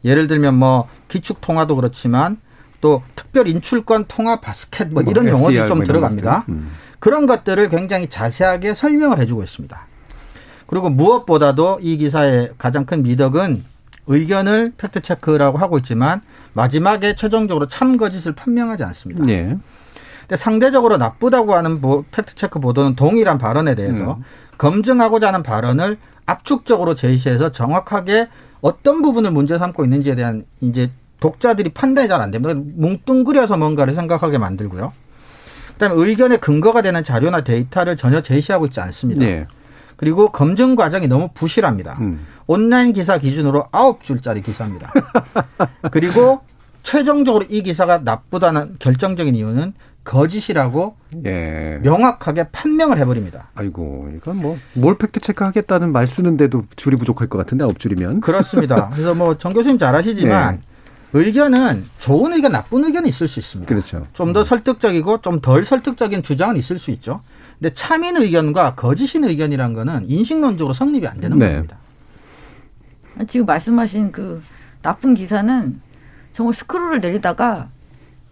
예를 0.04 0.26
들면 0.26 0.54
뭐 0.54 0.88
기축 1.08 1.40
통화도 1.40 1.76
그렇지만 1.76 2.38
또 2.80 3.02
특별 3.14 3.46
인출권 3.46 4.06
통화 4.08 4.40
바스켓 4.40 4.88
뭐, 4.88 5.02
뭐 5.02 5.10
이런 5.10 5.28
용어들이 5.28 5.66
좀뭐 5.66 5.84
들어갑니다. 5.84 6.46
음. 6.48 6.72
그런 6.98 7.26
것들을 7.26 7.68
굉장히 7.68 8.08
자세하게 8.08 8.74
설명을 8.74 9.18
해주고 9.20 9.42
있습니다. 9.42 9.86
그리고 10.72 10.88
무엇보다도 10.88 11.80
이 11.82 11.98
기사의 11.98 12.52
가장 12.56 12.86
큰 12.86 13.02
미덕은 13.02 13.62
의견을 14.06 14.72
팩트 14.78 15.02
체크라고 15.02 15.58
하고 15.58 15.76
있지만 15.76 16.22
마지막에 16.54 17.14
최종적으로 17.14 17.68
참 17.68 17.98
거짓을 17.98 18.32
판명하지 18.32 18.82
않습니다. 18.84 19.22
네. 19.22 19.58
근데 20.22 20.36
상대적으로 20.36 20.96
나쁘다고 20.96 21.52
하는 21.52 21.82
팩트 22.10 22.36
체크 22.36 22.58
보도는 22.58 22.96
동일한 22.96 23.36
발언에 23.36 23.74
대해서 23.74 24.14
음. 24.14 24.24
검증하고자 24.56 25.28
하는 25.28 25.42
발언을 25.42 25.98
압축적으로 26.24 26.94
제시해서 26.94 27.52
정확하게 27.52 28.28
어떤 28.62 29.02
부분을 29.02 29.30
문제 29.30 29.58
삼고 29.58 29.84
있는지에 29.84 30.14
대한 30.14 30.46
이제 30.62 30.90
독자들이 31.20 31.68
판단이 31.74 32.08
잘 32.08 32.22
안 32.22 32.30
됩니다. 32.30 32.54
뭉뚱그려서 32.76 33.58
뭔가를 33.58 33.92
생각하게 33.92 34.38
만들고요. 34.38 34.90
그다음에 35.74 35.94
의견의 36.02 36.40
근거가 36.40 36.80
되는 36.80 37.04
자료나 37.04 37.42
데이터를 37.44 37.98
전혀 37.98 38.22
제시하고 38.22 38.64
있지 38.64 38.80
않습니다. 38.80 39.22
네. 39.22 39.46
그리고 39.96 40.30
검증 40.30 40.74
과정이 40.76 41.06
너무 41.08 41.28
부실합니다. 41.34 41.96
음. 42.00 42.26
온라인 42.46 42.92
기사 42.92 43.18
기준으로 43.18 43.66
아홉 43.72 44.02
줄짜리 44.04 44.42
기사입니다. 44.42 44.92
그리고 45.92 46.40
최종적으로 46.82 47.44
이 47.48 47.62
기사가 47.62 47.98
나쁘다는 47.98 48.76
결정적인 48.78 49.34
이유는 49.36 49.72
거짓이라고 50.04 50.96
예. 51.26 51.78
명확하게 51.82 52.48
판명을 52.50 52.98
해버립니다. 52.98 53.48
아이고 53.54 54.10
이건 54.16 54.36
뭐 54.38 54.58
뭘 54.74 54.98
팩트 54.98 55.20
체크 55.20 55.44
하겠다는 55.44 55.92
말 55.92 56.08
쓰는데도 56.08 56.64
줄이 56.74 56.96
부족할 56.96 57.28
것 57.28 57.38
같은데 57.38 57.62
아홉 57.64 57.78
줄이면 57.78 58.20
그렇습니다. 58.20 58.90
그래서 58.94 59.14
뭐 59.14 59.34
정 59.38 59.52
교수님 59.52 59.78
잘 59.78 59.94
아시지만 59.94 60.54
예. 60.54 60.60
의견은 61.14 61.84
좋은 62.00 62.32
의견, 62.32 62.52
나쁜 62.52 62.84
의견이 62.84 63.08
있을 63.10 63.28
수 63.28 63.38
있습니다. 63.38 63.68
그렇죠. 63.68 64.02
좀 64.12 64.32
더 64.32 64.42
설득적이고 64.42 65.20
좀 65.20 65.40
덜 65.40 65.64
설득적인 65.64 66.22
주장은 66.24 66.56
있을 66.56 66.78
수 66.80 66.90
있죠. 66.92 67.20
근데 67.62 67.74
참인 67.74 68.16
의견과 68.16 68.74
거짓인 68.74 69.22
의견이란 69.22 69.72
거는 69.72 70.10
인식론적으로 70.10 70.74
성립이 70.74 71.06
안 71.06 71.20
되는 71.20 71.38
네. 71.38 71.54
겁니다. 71.54 71.76
지금 73.28 73.46
말씀하신 73.46 74.10
그 74.10 74.42
나쁜 74.82 75.14
기사는 75.14 75.80
정말 76.32 76.54
스크롤을 76.54 77.00
내리다가 77.00 77.68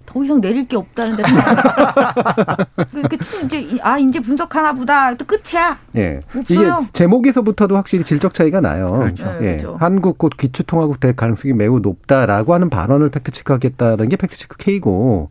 더 0.05 0.25
이상 0.25 0.41
내릴 0.41 0.67
게 0.67 0.77
없다는데 0.77 1.23
이렇게 2.93 3.19
이제 3.45 3.79
아 3.83 3.99
이제 3.99 4.19
분석하나 4.19 4.73
보다 4.73 5.15
또 5.15 5.25
끝이야. 5.25 5.79
예. 5.95 6.23
없어요. 6.37 6.81
이게 6.81 6.93
제목에서부터도 6.93 7.77
확실히 7.77 8.03
질적 8.03 8.35
차이가 8.35 8.61
나요. 8.61 8.95
그렇죠. 8.95 9.27
네, 9.27 9.39
예. 9.43 9.57
그렇죠. 9.59 9.77
한국 9.79 10.19
곧 10.19 10.33
기축 10.37 10.65
통화국 10.65 10.99
될 10.99 11.15
가능성이 11.15 11.55
매우 11.55 11.79
높다라고 11.79 12.53
하는 12.53 12.69
발언을 12.69 13.11
팩트 13.11 13.31
체크하겠다는 13.31 14.09
게 14.09 14.17
팩트 14.17 14.37
체크 14.37 14.57
K고 14.57 15.31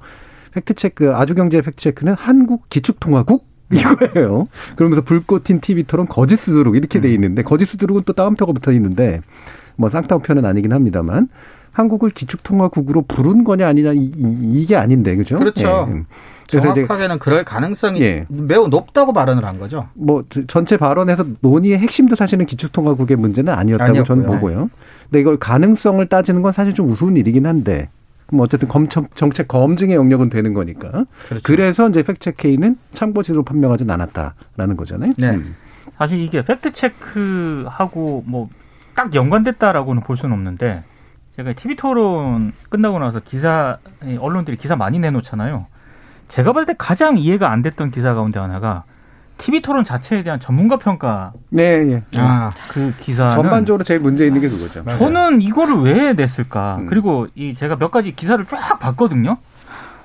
팩트 0.53 0.75
체크 0.75 1.13
아주경제 1.13 1.62
팩트 1.63 1.83
체크는 1.83 2.13
한국 2.13 2.69
기축 2.69 3.01
통화국 3.01 3.48
이거예요. 3.73 4.47
그러면서 4.75 5.01
불꽃 5.01 5.43
튄 5.43 5.62
TV 5.62 5.84
토론 5.84 6.08
거짓 6.08 6.38
수두룩 6.38 6.75
이렇게 6.75 6.99
돼 6.99 7.10
음. 7.10 7.13
있는데 7.13 7.43
거짓 7.43 7.65
수두룩은 7.65 8.03
또 8.05 8.13
따옴표가 8.13 8.53
붙어 8.53 8.71
있는데 8.71 9.21
뭐 9.75 9.89
쌍따옴표는 9.89 10.45
아니긴 10.45 10.73
합니다만 10.73 11.29
한국을 11.71 12.10
기축통화국으로 12.10 13.03
부른 13.03 13.43
거냐 13.43 13.67
아니냐 13.67 13.93
이, 13.93 14.65
게 14.65 14.75
아닌데 14.75 15.15
그죠? 15.15 15.38
그렇죠. 15.39 15.88
예. 15.88 15.93
음. 15.93 16.05
그래서 16.49 16.73
정확하게는 16.73 17.19
그럴 17.19 17.43
가능성이 17.43 18.01
예. 18.01 18.25
매우 18.27 18.67
높다고 18.67 19.13
발언을 19.13 19.45
한 19.45 19.60
거죠. 19.60 19.88
뭐 19.93 20.23
전체 20.47 20.77
발언에서 20.77 21.25
논의의 21.41 21.77
핵심도 21.77 22.15
사실은 22.15 22.47
기축통화국의 22.47 23.17
문제는 23.17 23.53
아니었다고 23.53 23.89
아니었고요. 23.91 24.03
저는 24.03 24.25
보고요. 24.25 24.69
근데 25.03 25.21
이걸 25.21 25.38
가능성을 25.38 26.03
따지는 26.08 26.41
건 26.41 26.51
사실 26.51 26.73
좀 26.73 26.89
우스운 26.89 27.17
일이긴 27.17 27.45
한데 27.45 27.89
뭐 28.31 28.45
어쨌든 28.45 28.67
검청, 28.67 29.07
정책 29.15 29.47
검증의 29.47 29.95
영역은 29.95 30.29
되는 30.29 30.53
거니까. 30.53 31.05
그렇죠. 31.27 31.41
그래서 31.43 31.89
이제 31.89 32.03
팩트체크는 32.03 32.77
참고지로 32.93 33.43
판명하진 33.43 33.89
않았다라는 33.89 34.77
거잖아요. 34.77 35.13
네. 35.17 35.31
음. 35.31 35.55
사실 35.97 36.19
이게 36.19 36.41
팩트체크하고 36.43 38.23
뭐 38.25 38.49
딱 38.99 39.15
연관됐다라고는 39.15 40.03
볼 40.03 40.17
수는 40.17 40.33
없는데 40.33 40.83
제가 41.37 41.53
TV 41.53 41.77
토론 41.77 42.51
끝나고 42.67 42.99
나서 42.99 43.21
기사 43.21 43.77
언론들이 44.19 44.57
기사 44.57 44.75
많이 44.75 44.99
내놓잖아요. 44.99 45.67
제가 46.27 46.51
볼 46.51 46.65
때 46.65 46.73
가장 46.77 47.17
이해가 47.17 47.49
안 47.49 47.61
됐던 47.61 47.91
기사 47.91 48.13
가운데 48.13 48.41
하나가 48.41 48.83
TV 49.39 49.62
토론 49.62 49.84
자체에 49.84 50.21
대한 50.21 50.39
전문가 50.39 50.78
평가. 50.78 51.34
네, 51.49 51.63
예. 51.89 52.04
아, 52.17 52.52
그 52.67 52.93
기사. 52.99 53.30
전반적으로 53.30 53.84
제일 53.84 54.02
문제 54.02 54.28
있는 54.28 54.41
게 54.41 54.49
그거죠. 54.49 54.84
저는 54.97 55.41
이거를 55.41 55.75
왜 55.78 56.13
냈을까? 56.13 56.78
음. 56.82 56.86
그리고 56.86 57.28
이 57.34 57.56
제가 57.56 57.78
몇 57.78 57.89
가지 57.89 58.15
기사를 58.15 58.45
쫙 58.45 58.78
봤거든요. 58.80 59.38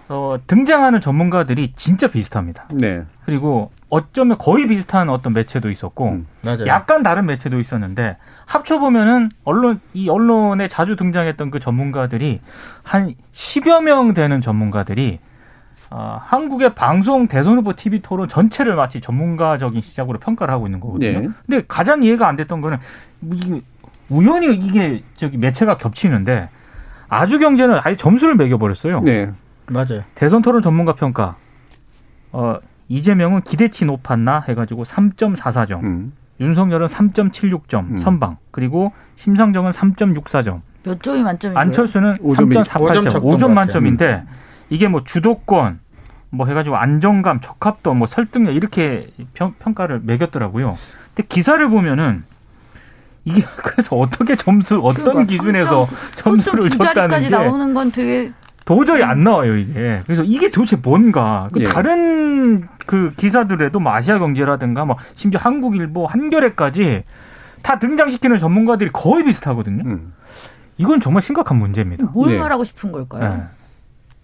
어, 0.08 0.36
등장하는 0.46 1.00
전문가들이 1.00 1.72
진짜 1.76 2.08
비슷합니다. 2.08 2.68
네. 2.72 3.04
그리고 3.24 3.70
어쩌면 3.88 4.36
거의 4.38 4.66
비슷한 4.68 5.08
어떤 5.08 5.32
매체도 5.32 5.70
있었고, 5.70 6.08
음, 6.10 6.26
약간 6.66 7.02
다른 7.02 7.26
매체도 7.26 7.58
있었는데, 7.58 8.18
합쳐 8.44 8.78
보면은 8.78 9.30
언론, 9.44 9.80
이 9.94 10.08
언론에 10.08 10.68
자주 10.68 10.96
등장했던 10.96 11.50
그 11.50 11.58
전문가들이 11.58 12.40
한 12.82 13.14
10여 13.32 13.82
명 13.82 14.12
되는 14.14 14.40
전문가들이 14.40 15.20
어, 15.90 16.18
한국의 16.24 16.74
방송 16.74 17.28
대선 17.28 17.56
후보 17.58 17.74
TV 17.74 18.00
토론 18.00 18.28
전체를 18.28 18.74
마치 18.74 19.00
전문가적인 19.00 19.80
시작으로 19.80 20.18
평가를 20.18 20.52
하고 20.52 20.66
있는 20.66 20.80
거거든요. 20.80 21.20
네. 21.20 21.28
근데 21.46 21.64
가장 21.68 22.02
이해가 22.02 22.26
안 22.26 22.36
됐던 22.36 22.60
거는 22.60 22.78
이게 23.32 23.60
우연히 24.08 24.54
이게 24.54 25.02
저기 25.16 25.36
매체가 25.36 25.76
겹치는데 25.76 26.48
아주 27.08 27.38
경제는 27.38 27.78
아예 27.82 27.96
점수를 27.96 28.34
매겨 28.34 28.58
버렸어요. 28.58 29.00
네. 29.00 29.30
맞아요. 29.66 30.02
대선 30.14 30.42
토론 30.42 30.62
전문가 30.62 30.94
평가. 30.94 31.36
어, 32.32 32.58
이재명은 32.88 33.42
기대치 33.42 33.84
높았나 33.84 34.44
해 34.48 34.54
가지고 34.54 34.84
3.44점. 34.84 35.82
음. 35.82 36.12
윤석열은 36.40 36.88
3.76점 36.88 37.90
음. 37.92 37.98
선방. 37.98 38.36
그리고 38.50 38.92
심상정은 39.16 39.70
3.64점. 39.70 40.60
몇 40.84 41.02
점이 41.02 41.22
만점이고요? 41.22 41.58
안철수는 41.58 42.14
3.48점. 42.14 43.22
5점 43.22 43.52
만점인데 43.52 44.24
음. 44.26 44.26
이게 44.70 44.88
뭐 44.88 45.04
주도권 45.04 45.80
뭐 46.30 46.46
해가지고 46.46 46.76
안정감, 46.76 47.40
적합도, 47.40 47.94
뭐 47.94 48.06
설득력 48.06 48.54
이렇게 48.54 49.06
평, 49.34 49.54
평가를 49.58 50.00
매겼더라고요. 50.02 50.76
근데 51.14 51.28
기사를 51.28 51.66
보면은 51.68 52.24
이게 53.24 53.42
그래서 53.56 53.96
어떻게 53.96 54.36
점수 54.36 54.80
어떤 54.80 55.04
그러니까 55.04 55.24
기준에서 55.24 55.86
3점, 55.86 56.16
점수를 56.16 56.70
줬다는 56.70 57.20
게 57.20 57.28
나오는 57.28 57.72
건 57.72 57.90
되게 57.92 58.32
도저히 58.64 59.02
안 59.02 59.24
나와요 59.24 59.56
이게. 59.56 60.02
그래서 60.06 60.24
이게 60.24 60.50
도대체 60.50 60.76
뭔가 60.76 61.48
그 61.52 61.60
예. 61.60 61.64
다른 61.64 62.66
그 62.86 63.12
기사들에도 63.16 63.78
뭐 63.78 63.92
아시아 63.92 64.18
경제라든가 64.18 64.84
뭐 64.84 64.96
심지어 65.14 65.40
한국일보, 65.40 66.06
한겨레까지 66.06 67.04
다 67.62 67.78
등장시키는 67.78 68.38
전문가들이 68.38 68.90
거의 68.92 69.24
비슷하거든요. 69.24 69.84
음. 69.86 70.12
이건 70.76 71.00
정말 71.00 71.22
심각한 71.22 71.58
문제입니다. 71.58 72.06
뭘 72.12 72.32
예. 72.32 72.38
말하고 72.38 72.64
싶은 72.64 72.90
걸까요? 72.90 73.36
네. 73.36 73.42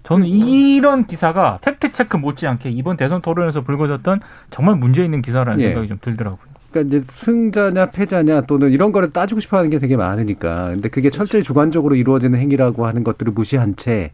저는 0.02 0.26
이런 0.26 1.06
기사가 1.06 1.58
팩트 1.62 1.92
체크 1.92 2.16
못지않게 2.16 2.70
이번 2.70 2.96
대선 2.96 3.20
토론에서 3.20 3.60
불거졌던 3.62 4.20
정말 4.50 4.76
문제 4.76 5.04
있는 5.04 5.22
기사라는 5.22 5.60
예. 5.60 5.68
생각이 5.68 5.88
좀 5.88 5.98
들더라고요. 6.00 6.40
그러니까 6.70 6.96
이제 6.96 7.04
승자냐 7.10 7.86
패자냐 7.90 8.42
또는 8.42 8.70
이런 8.70 8.92
거를 8.92 9.10
따지고 9.12 9.40
싶어 9.40 9.58
하는 9.58 9.70
게 9.70 9.78
되게 9.78 9.96
많으니까. 9.96 10.68
근데 10.70 10.88
그게 10.88 11.10
철저히 11.10 11.42
주관적으로 11.42 11.96
이루어지는 11.96 12.38
행위라고 12.38 12.86
하는 12.86 13.04
것들을 13.04 13.32
무시한 13.32 13.76
채 13.76 14.12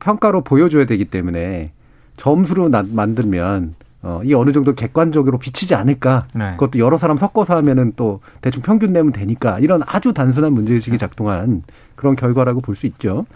평가로 0.00 0.42
보여줘야 0.42 0.84
되기 0.86 1.04
때문에 1.04 1.72
점수로 2.16 2.68
나, 2.68 2.84
만들면 2.88 3.74
어, 4.02 4.20
이 4.24 4.34
어느 4.34 4.50
정도 4.52 4.74
객관적으로 4.74 5.38
비치지 5.38 5.74
않을까. 5.74 6.26
네. 6.34 6.52
그것도 6.52 6.78
여러 6.80 6.98
사람 6.98 7.16
섞어서 7.16 7.56
하면은 7.56 7.92
또 7.94 8.20
대충 8.40 8.62
평균 8.62 8.92
내면 8.92 9.12
되니까 9.12 9.58
이런 9.60 9.82
아주 9.86 10.12
단순한 10.12 10.52
문제의식이 10.52 10.98
작동한 10.98 11.62
그런 11.94 12.16
결과라고 12.16 12.60
볼 12.60 12.74
수 12.74 12.86
있죠. 12.86 13.26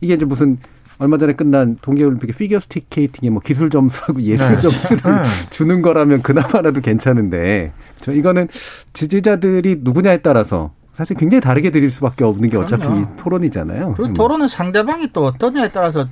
이게 0.00 0.14
이제 0.14 0.24
무슨 0.24 0.58
얼마 0.98 1.18
전에 1.18 1.32
끝난 1.32 1.76
동계올림픽의 1.82 2.34
피겨 2.36 2.60
스티케이팅의 2.60 3.30
뭐 3.30 3.40
기술 3.40 3.70
점수하고 3.70 4.22
예술 4.22 4.52
네. 4.52 4.58
점수를 4.58 5.02
네. 5.02 5.22
주는 5.50 5.82
거라면 5.82 6.22
그나마라도 6.22 6.80
괜찮은데 6.80 7.72
저 8.00 8.12
이거는 8.12 8.48
지지자들이 8.92 9.78
누구냐에 9.80 10.18
따라서 10.18 10.72
사실 10.94 11.16
굉장히 11.16 11.40
다르게 11.40 11.70
드릴 11.70 11.90
수밖에 11.90 12.22
없는 12.24 12.48
게 12.50 12.56
어차피 12.56 12.84
토론이잖아요. 13.18 13.94
그리고 13.96 14.14
토론은 14.14 14.46
상대방이 14.46 15.12
또 15.12 15.24
어떠냐에 15.24 15.70
따라서 15.70 16.06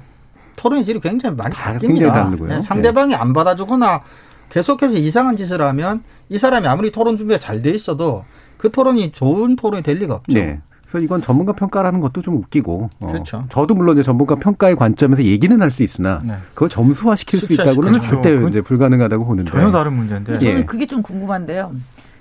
토론의 0.57 0.85
질이 0.85 1.01
굉장히 1.01 1.37
많이 1.37 1.55
바뀝니다. 1.55 2.47
네, 2.49 2.61
상대방이 2.61 3.11
네. 3.11 3.17
안 3.17 3.33
받아주거나 3.33 4.03
계속해서 4.51 4.97
이상한 4.97 5.37
짓을 5.37 5.63
하면 5.63 6.03
이 6.29 6.39
사람이 6.39 6.67
아무리 6.67 6.91
토론 6.91 7.17
준비가 7.17 7.39
잘 7.39 7.63
돼 7.63 7.71
있어도 7.71 8.25
그 8.59 8.71
토론이 8.71 9.13
좋은 9.13 9.55
토론이 9.57 9.83
될 9.83 9.99
리가 9.99 10.15
없죠. 10.15 10.35
네. 10.35 10.61
그래서 10.93 11.05
이건 11.05 11.23
전문가 11.23 11.53
평가라는 11.53 12.01
것도 12.01 12.21
좀 12.21 12.37
웃기고. 12.37 12.91
어. 13.01 13.07
그렇죠. 13.07 13.45
저도 13.51 13.75
물론 13.75 13.97
이제 13.97 14.03
전문가 14.03 14.35
평가의 14.35 14.77
관점에서 14.77 15.25
얘기는 15.25 15.61
할 15.61 15.71
수 15.73 15.83
있으나 15.83 16.21
네. 16.23 16.35
그걸 16.53 16.69
점수화 16.69 17.17
시킬 17.17 17.41
수 17.41 17.51
있다고는 17.55 17.93
그렇죠. 17.93 18.07
절대 18.11 18.47
이제 18.49 18.61
불가능하다고 18.61 19.25
보는데. 19.25 19.51
전혀 19.51 19.73
다른 19.73 19.95
문제인데. 19.95 20.39
저는 20.39 20.59
예. 20.59 20.65
그게 20.67 20.85
좀 20.85 21.01
궁금한데요. 21.01 21.73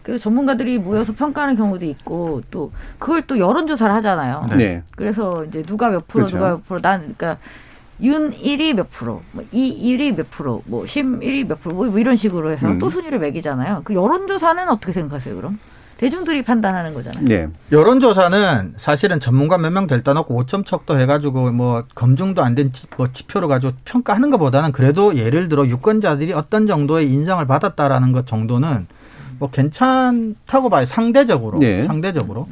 그 0.03 0.17
전문가들이 0.17 0.79
모여서 0.79 1.11
평가하는 1.13 1.57
경우도 1.57 1.85
있고 1.85 2.41
또 2.49 2.71
그걸 2.97 3.23
또 3.23 3.37
여론 3.39 3.67
조사를 3.67 3.93
하잖아요. 3.95 4.45
네. 4.55 4.83
그래서 4.95 5.43
이제 5.43 5.61
누가 5.63 5.89
몇 5.89 6.07
프로 6.07 6.23
그렇죠. 6.25 6.37
누가 6.37 6.49
몇 6.51 6.65
프로 6.65 6.79
난 6.79 7.13
그러니까 7.17 7.37
윤 8.01 8.31
1위 8.31 8.73
몇 8.73 8.89
프로, 8.89 9.21
뭐이 9.33 9.47
1위 9.51 10.15
몇 10.15 10.31
프로, 10.31 10.63
뭐 10.65 10.87
심 10.87 11.19
1위 11.19 11.45
몇 11.45 11.61
프로, 11.61 11.75
뭐 11.75 11.99
이런 11.99 12.15
식으로 12.15 12.51
해서 12.51 12.67
음. 12.67 12.79
또 12.79 12.87
순위를 12.89 13.19
매기잖아요. 13.19 13.81
그 13.83 13.93
여론조사는 13.93 14.69
어떻게 14.69 14.93
생각하세요, 14.93 15.35
그럼? 15.35 15.59
대중들이 16.01 16.41
판단하는 16.41 16.95
거잖아요. 16.95 17.23
네. 17.25 17.47
여론조사는 17.71 18.73
사실은 18.77 19.19
전문가 19.19 19.59
몇 19.59 19.69
명 19.71 19.85
될 19.85 20.01
떠놓고 20.01 20.35
5점 20.43 20.65
척도 20.65 20.99
해가지고 20.99 21.51
뭐 21.51 21.83
검증도 21.93 22.41
안 22.43 22.55
된 22.55 22.71
뭐 22.97 23.07
지표를 23.13 23.47
가지고 23.47 23.73
평가하는 23.85 24.31
것보다는 24.31 24.71
그래도 24.71 25.15
예를 25.15 25.47
들어 25.47 25.67
유권자들이 25.67 26.33
어떤 26.33 26.65
정도의 26.65 27.07
인상을 27.11 27.45
받았다라는 27.45 28.13
것 28.13 28.25
정도는 28.25 28.87
뭐 29.37 29.51
괜찮다고 29.51 30.69
봐요. 30.69 30.85
상대적으로. 30.85 31.59
네. 31.59 31.83
상대적으로. 31.83 32.47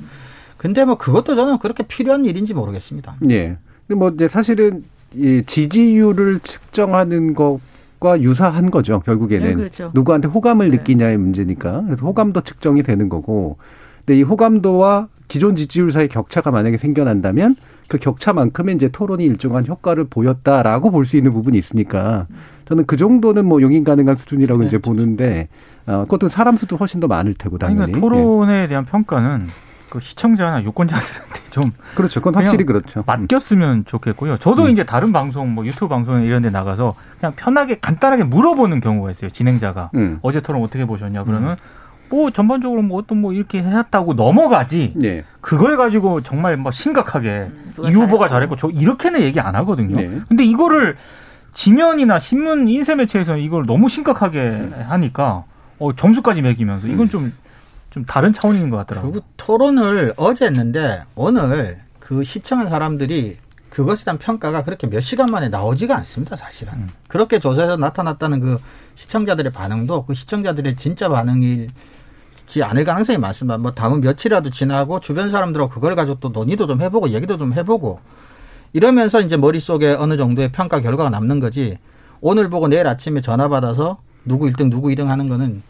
근데 0.57 0.85
뭐 0.85 0.95
그것도 0.99 1.35
저는 1.35 1.57
그렇게 1.57 1.81
필요한 1.81 2.25
일인지 2.25 2.53
모르겠습니다. 2.53 3.15
네. 3.21 3.57
근데 3.87 3.97
뭐 3.97 4.09
이제 4.11 4.27
사실은 4.27 4.83
이 5.15 5.41
지지율을 5.47 6.41
측정하는 6.43 7.33
것 7.33 7.59
과 7.99 8.21
유사한 8.21 8.71
거죠. 8.71 9.01
결국에는 9.01 9.45
네, 9.47 9.55
그렇죠. 9.55 9.91
누구한테 9.93 10.29
호감을 10.29 10.71
네. 10.71 10.77
느끼냐의 10.77 11.17
문제니까. 11.17 11.83
그래서 11.85 12.05
호감도 12.05 12.41
측정이 12.41 12.81
되는 12.83 13.09
거고. 13.09 13.57
근데 14.05 14.17
이 14.19 14.23
호감도와 14.23 15.07
기존 15.27 15.57
지지율 15.57 15.91
사이 15.91 16.07
격차가 16.07 16.49
만약에 16.49 16.77
생겨난다면 16.77 17.55
그 17.89 17.97
격차만큼의 17.97 18.75
이제 18.75 18.87
토론이 18.89 19.25
일정한 19.25 19.67
효과를 19.67 20.05
보였다라고 20.05 20.91
볼 20.91 21.05
수 21.05 21.17
있는 21.17 21.33
부분이 21.33 21.57
있으니까 21.57 22.27
저는 22.69 22.85
그 22.85 22.95
정도는 22.95 23.45
뭐 23.45 23.61
용인 23.61 23.83
가능한 23.83 24.15
수준이라고 24.15 24.61
네. 24.61 24.67
이제 24.67 24.77
보는데 24.77 25.49
어, 25.85 26.05
그것도 26.05 26.29
사람 26.29 26.55
수도 26.55 26.77
훨씬 26.77 26.99
더 27.01 27.07
많을 27.07 27.33
테고 27.33 27.57
당연히. 27.57 27.91
그러니까 27.91 27.99
토론에 27.99 28.67
대한 28.69 28.85
평가는 28.85 29.47
그 29.89 29.99
시청자나 29.99 30.63
유권자들한테 30.63 31.41
좀 31.49 31.71
그렇죠. 31.95 32.21
그건 32.21 32.35
확실히 32.35 32.65
그렇죠. 32.65 33.03
맡겼으면 33.05 33.85
좋겠고요. 33.85 34.37
저도 34.37 34.65
음. 34.65 34.69
이제 34.69 34.83
다른 34.83 35.11
방송 35.11 35.53
뭐 35.53 35.65
유튜브 35.65 35.87
방송 35.87 36.23
이런 36.23 36.41
데 36.41 36.49
나가서 36.49 36.95
그냥 37.19 37.33
편하게 37.35 37.79
간단하게 37.79 38.23
물어보는 38.23 38.81
경우가 38.81 39.11
있어요. 39.11 39.29
진행자가 39.29 39.91
음. 39.95 40.19
어제 40.21 40.41
토론 40.41 40.63
어떻게 40.63 40.85
보셨냐 40.85 41.23
그러면 41.23 41.51
음. 41.51 41.55
뭐 42.09 42.31
전반적으로 42.31 42.81
뭐 42.81 42.99
어떤 42.99 43.21
뭐 43.21 43.33
이렇게 43.33 43.61
해왔다고 43.61 44.13
넘어가지. 44.13 44.93
네. 44.95 45.23
그걸 45.41 45.77
가지고 45.77 46.21
정말 46.21 46.57
뭐 46.57 46.71
심각하게 46.71 47.49
음, 47.51 47.73
이 47.85 47.91
후보가 47.91 48.27
잘했고 48.27 48.55
저 48.55 48.69
이렇게는 48.69 49.21
얘기 49.21 49.39
안 49.39 49.55
하거든요. 49.55 49.95
네. 49.95 50.21
근데 50.27 50.43
이거를 50.43 50.95
지면이나 51.53 52.19
신문 52.19 52.67
인쇄 52.67 52.95
매체에서 52.95 53.37
이걸 53.37 53.65
너무 53.65 53.89
심각하게 53.89 54.69
하니까 54.87 55.43
어 55.77 55.95
점수까지 55.95 56.41
매기면서 56.41 56.87
이건 56.87 57.09
좀 57.09 57.33
좀 57.89 58.05
다른 58.05 58.33
차원인 58.33 58.69
것 58.69 58.77
같더라고요. 58.77 59.11
그리고 59.11 59.25
토론을 59.37 60.13
어제 60.17 60.45
했는데 60.45 61.03
오늘 61.15 61.79
그 61.99 62.23
시청한 62.23 62.69
사람들이 62.69 63.37
그것에 63.69 64.03
대한 64.03 64.17
평가가 64.17 64.63
그렇게 64.63 64.87
몇 64.87 64.99
시간 64.99 65.27
만에 65.29 65.47
나오지가 65.49 65.95
않습니다, 65.97 66.35
사실은. 66.35 66.73
음. 66.73 66.89
그렇게 67.07 67.39
조사에서 67.39 67.77
나타났다는 67.77 68.39
그 68.39 68.59
시청자들의 68.95 69.51
반응도 69.51 70.05
그 70.05 70.13
시청자들의 70.13 70.75
진짜 70.75 71.07
반응이지 71.07 72.63
않을 72.63 72.83
가능성이 72.83 73.17
많습니다. 73.17 73.57
뭐 73.57 73.71
다음 73.71 74.01
며칠이라도 74.01 74.49
지나고 74.49 74.99
주변 74.99 75.29
사람들하고 75.29 75.71
그걸 75.71 75.95
가지고 75.95 76.19
또 76.19 76.29
논의도 76.29 76.67
좀 76.67 76.81
해보고 76.81 77.09
얘기도 77.09 77.37
좀 77.37 77.53
해보고 77.53 77.99
이러면서 78.73 79.21
이제 79.21 79.37
머릿속에 79.37 79.93
어느 79.93 80.17
정도의 80.17 80.51
평가 80.51 80.79
결과가 80.79 81.09
남는 81.09 81.39
거지 81.39 81.77
오늘 82.21 82.49
보고 82.49 82.67
내일 82.67 82.87
아침에 82.87 83.21
전화 83.21 83.47
받아서 83.47 84.01
누구 84.25 84.47
1등 84.47 84.69
누구 84.69 84.89
2등 84.89 85.05
하는 85.05 85.27
거는 85.27 85.63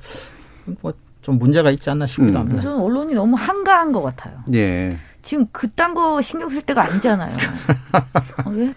뭐 0.82 0.94
좀 1.22 1.38
문제가 1.38 1.70
있지 1.72 1.90
않나 1.90 2.08
싶기도 2.08 2.38
음. 2.38 2.42
합니다. 2.42 2.62
저는 2.62 2.78
언론이 2.80 3.14
너무 3.14 3.36
한가한 3.36 3.92
것 3.92 4.02
같아요. 4.02 4.36
예. 4.54 4.98
지금 5.22 5.46
그딴 5.52 5.94
거 5.94 6.22
신경 6.22 6.50
쓸 6.50 6.62
때가 6.62 6.84
아니잖아요. 6.84 7.36
어, 8.46 8.50
왜 8.52 8.74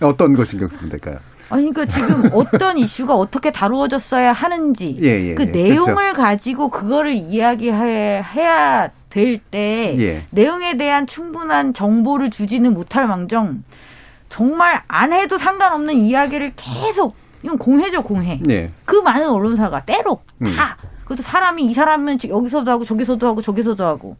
또? 0.00 0.08
어떤 0.08 0.34
거 0.34 0.44
신경 0.44 0.68
쓰면 0.68 0.90
될까요? 0.90 1.18
아니, 1.50 1.70
그러니까 1.70 1.86
지금 1.86 2.30
어떤 2.32 2.78
이슈가 2.78 3.14
어떻게 3.14 3.52
다루어졌어야 3.52 4.32
하는지 4.32 4.98
예, 5.02 5.28
예, 5.28 5.34
그 5.34 5.42
예. 5.42 5.46
내용을 5.46 5.94
그렇죠. 5.94 6.16
가지고 6.16 6.68
그거를 6.68 7.12
이야기해야 7.12 8.90
될 9.08 9.38
때, 9.38 9.94
예. 9.98 10.26
내용에 10.30 10.76
대한 10.76 11.06
충분한 11.06 11.74
정보를 11.74 12.30
주지는 12.30 12.74
못할 12.74 13.06
망정, 13.06 13.62
정말 14.28 14.82
안 14.88 15.12
해도 15.12 15.38
상관없는 15.38 15.94
이야기를 15.94 16.54
계속, 16.56 17.14
이건 17.44 17.58
공해죠, 17.58 18.02
공해. 18.02 18.40
예. 18.48 18.70
그 18.84 18.96
많은 18.96 19.28
언론사가 19.28 19.84
때로 19.84 20.16
다 20.56 20.76
음. 20.82 20.88
그것도 21.04 21.22
사람이 21.22 21.64
이 21.66 21.74
사람은 21.74 22.18
여기서도 22.28 22.70
하고 22.70 22.84
저기서도 22.84 23.26
하고 23.26 23.40
저기서도 23.40 23.84
하고 23.84 24.16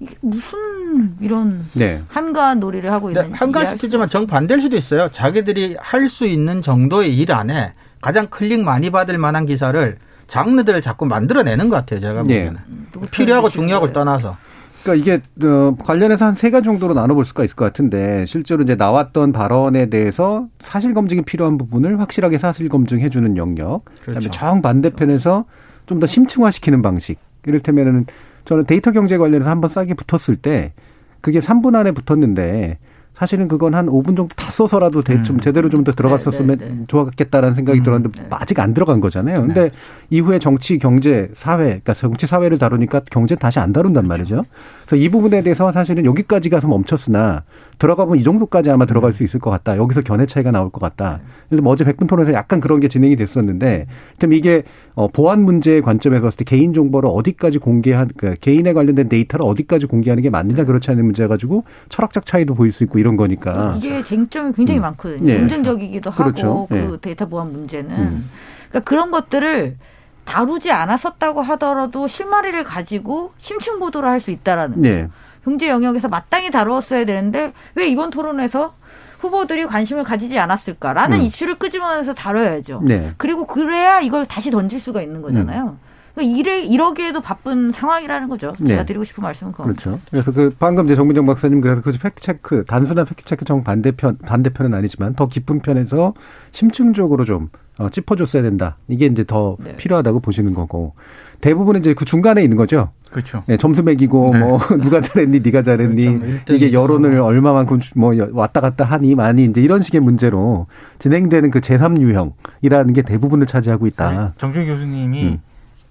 이게 0.00 0.14
무슨 0.20 1.14
이런 1.20 1.66
네. 1.72 2.02
한가한 2.08 2.60
놀이를 2.60 2.90
하고 2.90 3.10
있는지 3.10 3.30
한가시키지만 3.32 4.08
정반대일 4.08 4.60
수도 4.60 4.76
있어요. 4.76 5.08
자기들이 5.10 5.76
할 5.78 6.08
수 6.08 6.26
있는 6.26 6.62
정도의 6.62 7.16
일 7.16 7.32
안에 7.32 7.74
가장 8.00 8.26
클릭 8.28 8.62
많이 8.62 8.90
받을 8.90 9.16
만한 9.18 9.46
기사를 9.46 9.96
장르들을 10.26 10.82
자꾸 10.82 11.06
만들어내는 11.06 11.68
것 11.68 11.76
같아요. 11.76 12.00
제가 12.00 12.14
네. 12.14 12.18
보기에는 12.20 12.52
네. 13.00 13.08
필요하고 13.10 13.48
중요하고 13.48 13.92
떠나서. 13.92 14.36
그러니까 14.82 15.02
이게 15.02 15.46
어, 15.46 15.74
관련해서 15.82 16.26
한 16.26 16.34
세 16.34 16.50
가지 16.50 16.64
정도로 16.64 16.92
나눠볼 16.92 17.24
수가 17.24 17.42
있을 17.44 17.56
것 17.56 17.64
같은데 17.64 18.26
실제로 18.26 18.62
이제 18.62 18.74
나왔던 18.74 19.32
발언에 19.32 19.88
대해서 19.88 20.46
사실 20.60 20.92
검증이 20.92 21.22
필요한 21.22 21.56
부분을 21.56 22.00
확실하게 22.00 22.36
사실 22.36 22.68
검증해주는 22.68 23.36
영역, 23.38 23.84
그다음에 24.00 24.18
그렇죠. 24.18 24.30
정 24.30 24.60
반대편에서 24.60 25.46
좀 25.86 26.00
더 26.00 26.06
심층화시키는 26.06 26.82
방식. 26.82 27.18
이를테면은 27.46 28.06
저는 28.44 28.64
데이터 28.64 28.90
경제 28.90 29.16
관련해서 29.18 29.48
한번 29.50 29.68
싸게 29.70 29.94
붙었을 29.94 30.36
때 30.36 30.72
그게 31.20 31.40
3분 31.40 31.74
안에 31.74 31.92
붙었는데 31.92 32.78
사실은 33.16 33.46
그건 33.46 33.74
한 33.74 33.86
5분 33.86 34.16
정도 34.16 34.28
다 34.34 34.50
써서라도 34.50 35.00
대, 35.00 35.22
좀 35.22 35.36
음. 35.36 35.40
제대로 35.40 35.68
좀 35.68 35.84
더 35.84 35.92
들어갔었으면 35.92 36.58
네, 36.58 36.66
네, 36.66 36.74
네. 36.74 36.84
좋았겠다라는 36.88 37.54
생각이 37.54 37.78
음, 37.78 37.84
들었는데 37.84 38.22
네. 38.22 38.26
아직 38.30 38.58
안 38.58 38.74
들어간 38.74 39.00
거잖아요. 39.00 39.42
근데 39.42 39.62
네. 39.64 39.70
이후에 40.10 40.40
정치, 40.40 40.78
경제, 40.78 41.30
사회, 41.34 41.64
그러니까 41.66 41.94
정치, 41.94 42.26
사회를 42.26 42.58
다루니까 42.58 43.02
경제 43.10 43.36
다시 43.36 43.60
안 43.60 43.72
다룬단 43.72 44.08
말이죠. 44.08 44.42
그래서 44.84 44.96
이 44.96 45.08
부분에 45.08 45.42
대해서 45.42 45.70
사실은 45.70 46.04
여기까지 46.04 46.48
가서 46.50 46.66
멈췄으나 46.66 47.44
들어가 47.78 48.04
보면 48.04 48.18
이 48.18 48.22
정도까지 48.22 48.70
아마 48.70 48.86
들어갈 48.86 49.10
음. 49.10 49.12
수 49.12 49.24
있을 49.24 49.40
것 49.40 49.50
같다. 49.50 49.76
여기서 49.76 50.02
견해 50.02 50.26
차이가 50.26 50.50
나올 50.50 50.70
것 50.70 50.80
같다. 50.80 51.20
그래서 51.48 51.62
뭐 51.62 51.72
어제 51.72 51.84
백분 51.84 52.06
토론에서 52.06 52.32
약간 52.32 52.60
그런 52.60 52.80
게 52.80 52.88
진행이 52.88 53.16
됐었는데, 53.16 53.86
그럼 54.18 54.32
이게 54.32 54.62
어, 54.94 55.08
보안 55.08 55.44
문제의 55.44 55.82
관점에서 55.82 56.22
봤을 56.22 56.38
때 56.38 56.44
개인 56.44 56.72
정보를 56.72 57.10
어디까지 57.12 57.58
공개한, 57.58 58.10
그러니까 58.16 58.38
개인에 58.40 58.72
관련된 58.72 59.08
데이터를 59.08 59.46
어디까지 59.46 59.86
공개하는 59.86 60.22
게 60.22 60.30
맞느냐 60.30 60.64
그렇지 60.64 60.90
않은 60.90 61.04
문제 61.04 61.26
가지고 61.26 61.64
철학적 61.88 62.26
차이도 62.26 62.54
보일 62.54 62.72
수 62.72 62.84
있고 62.84 62.98
이런 62.98 63.16
거니까. 63.16 63.74
이게 63.78 64.02
쟁점이 64.04 64.52
굉장히 64.52 64.80
음. 64.80 64.82
많거든요. 64.82 65.24
네. 65.24 65.38
논쟁적이기도 65.38 66.10
그렇죠. 66.10 66.46
하고 66.46 66.66
그 66.68 66.74
네. 66.74 66.96
데이터 67.00 67.26
보안 67.26 67.52
문제는. 67.52 67.90
음. 67.90 68.30
그러니까 68.68 68.88
그런 68.88 69.10
것들을 69.10 69.76
다루지 70.24 70.70
않았었다고 70.70 71.42
하더라도 71.42 72.06
실마리를 72.08 72.64
가지고 72.64 73.32
심층 73.36 73.78
보도를 73.78 74.08
할 74.08 74.20
수 74.20 74.30
있다라는 74.30 74.80
네. 74.80 75.08
경제 75.44 75.68
영역에서 75.68 76.08
마땅히 76.08 76.50
다루었어야 76.50 77.04
되는데 77.04 77.52
왜 77.74 77.86
이번 77.86 78.10
토론에서 78.10 78.74
후보들이 79.20 79.66
관심을 79.66 80.04
가지지 80.04 80.38
않았을까라는 80.38 81.18
음. 81.18 81.22
이슈를 81.22 81.56
끄집어내서 81.56 82.14
다뤄야죠. 82.14 82.82
네. 82.84 83.12
그리고 83.16 83.46
그래야 83.46 84.00
이걸 84.00 84.26
다시 84.26 84.50
던질 84.50 84.80
수가 84.80 85.02
있는 85.02 85.22
거잖아요. 85.22 85.62
음. 85.62 85.93
그러니까 86.14 86.38
이래 86.38 86.62
이러기에도 86.62 87.20
바쁜 87.20 87.72
상황이라는 87.72 88.28
거죠. 88.28 88.52
제가 88.66 88.82
네. 88.82 88.86
드리고 88.86 89.04
싶은 89.04 89.22
말씀은 89.22 89.52
그겁니다. 89.52 89.82
그렇죠. 89.82 90.00
그래서 90.10 90.32
그 90.32 90.54
방금 90.58 90.84
이제 90.86 90.94
정민정 90.94 91.26
박사님 91.26 91.60
그래서 91.60 91.82
그 91.82 91.92
팩트 91.92 92.22
체크 92.22 92.64
단순한 92.64 93.04
팩트 93.04 93.24
체크 93.24 93.44
정 93.44 93.64
반대편 93.64 94.18
반대편은 94.18 94.74
아니지만 94.74 95.14
더 95.14 95.26
깊은 95.26 95.60
편에서 95.60 96.14
심층적으로 96.52 97.24
좀 97.24 97.48
어, 97.76 97.88
짚어줬어야 97.88 98.42
된다. 98.42 98.76
이게 98.86 99.06
이제 99.06 99.24
더 99.24 99.56
네. 99.58 99.76
필요하다고 99.76 100.20
보시는 100.20 100.54
거고 100.54 100.94
대부분은 101.40 101.80
이제 101.80 101.94
그 101.94 102.04
중간에 102.04 102.42
있는 102.42 102.56
거죠. 102.56 102.90
그렇죠. 103.10 103.42
네, 103.46 103.56
점수 103.56 103.82
매기고 103.82 104.30
네. 104.32 104.38
뭐 104.38 104.58
누가 104.80 105.00
잘했니, 105.00 105.40
네가 105.40 105.62
잘했니 105.62 106.18
그렇죠. 106.18 106.54
이게 106.54 106.72
여론을 106.72 107.20
얼마만큼 107.20 107.80
뭐 107.96 108.12
왔다 108.32 108.60
갔다 108.60 108.84
하니 108.84 109.14
많이 109.14 109.44
이제 109.44 109.60
이런 109.60 109.82
식의 109.82 110.00
문제로 110.00 110.66
진행되는 111.00 111.50
그 111.50 111.60
제3 111.60 112.00
유형이라는 112.00 112.94
게 112.94 113.02
대부분을 113.02 113.46
차지하고 113.46 113.86
있다. 113.88 114.34
정준 114.38 114.66
교수님이 114.66 115.22
음. 115.24 115.40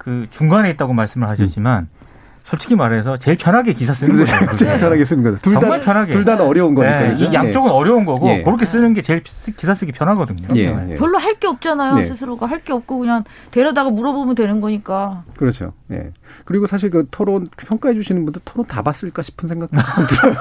그 0.03 0.27
중간에 0.29 0.69
있다고 0.71 0.93
말씀을 0.93 1.27
하셨지만 1.29 1.83
음. 1.83 2.03
솔직히 2.45 2.75
말해서 2.75 3.15
제일 3.15 3.37
편하게 3.37 3.71
기사 3.71 3.93
쓰는. 3.93 4.17
거죠. 4.19 4.55
제일 4.57 4.77
편하게 4.77 5.05
쓰는 5.05 5.23
거죠. 5.23 5.37
둘 5.37 5.53
다, 5.53 5.79
편하게. 5.79 6.11
둘 6.11 6.25
다는 6.25 6.43
어려운 6.45 6.75
거니까. 6.75 6.99
네, 6.99 7.15
이 7.17 7.33
양쪽은 7.33 7.69
네. 7.69 7.73
어려운 7.73 8.03
거고 8.03 8.27
예. 8.31 8.41
그렇게 8.43 8.65
쓰는 8.65 8.93
게 8.93 9.01
제일 9.01 9.23
기사 9.55 9.73
쓰기 9.73 9.93
편하거든요. 9.93 10.53
예. 10.59 10.73
네. 10.73 10.95
별로 10.95 11.17
할 11.17 11.35
게 11.39 11.47
없잖아요. 11.47 11.95
네. 11.95 12.03
스스로가 12.03 12.45
할 12.47 12.59
게 12.65 12.73
없고 12.73 12.99
그냥 12.99 13.23
데려다가 13.51 13.91
물어보면 13.91 14.35
되는 14.35 14.59
거니까. 14.59 15.23
그렇죠. 15.37 15.71
예. 15.91 16.11
그리고 16.43 16.67
사실 16.67 16.89
그 16.89 17.07
토론 17.11 17.47
평가해 17.55 17.95
주시는 17.95 18.25
분들 18.25 18.41
토론 18.43 18.65
다 18.67 18.81
봤을까 18.81 19.21
싶은 19.23 19.47
생각도 19.47 19.77
들어요. 20.07 20.35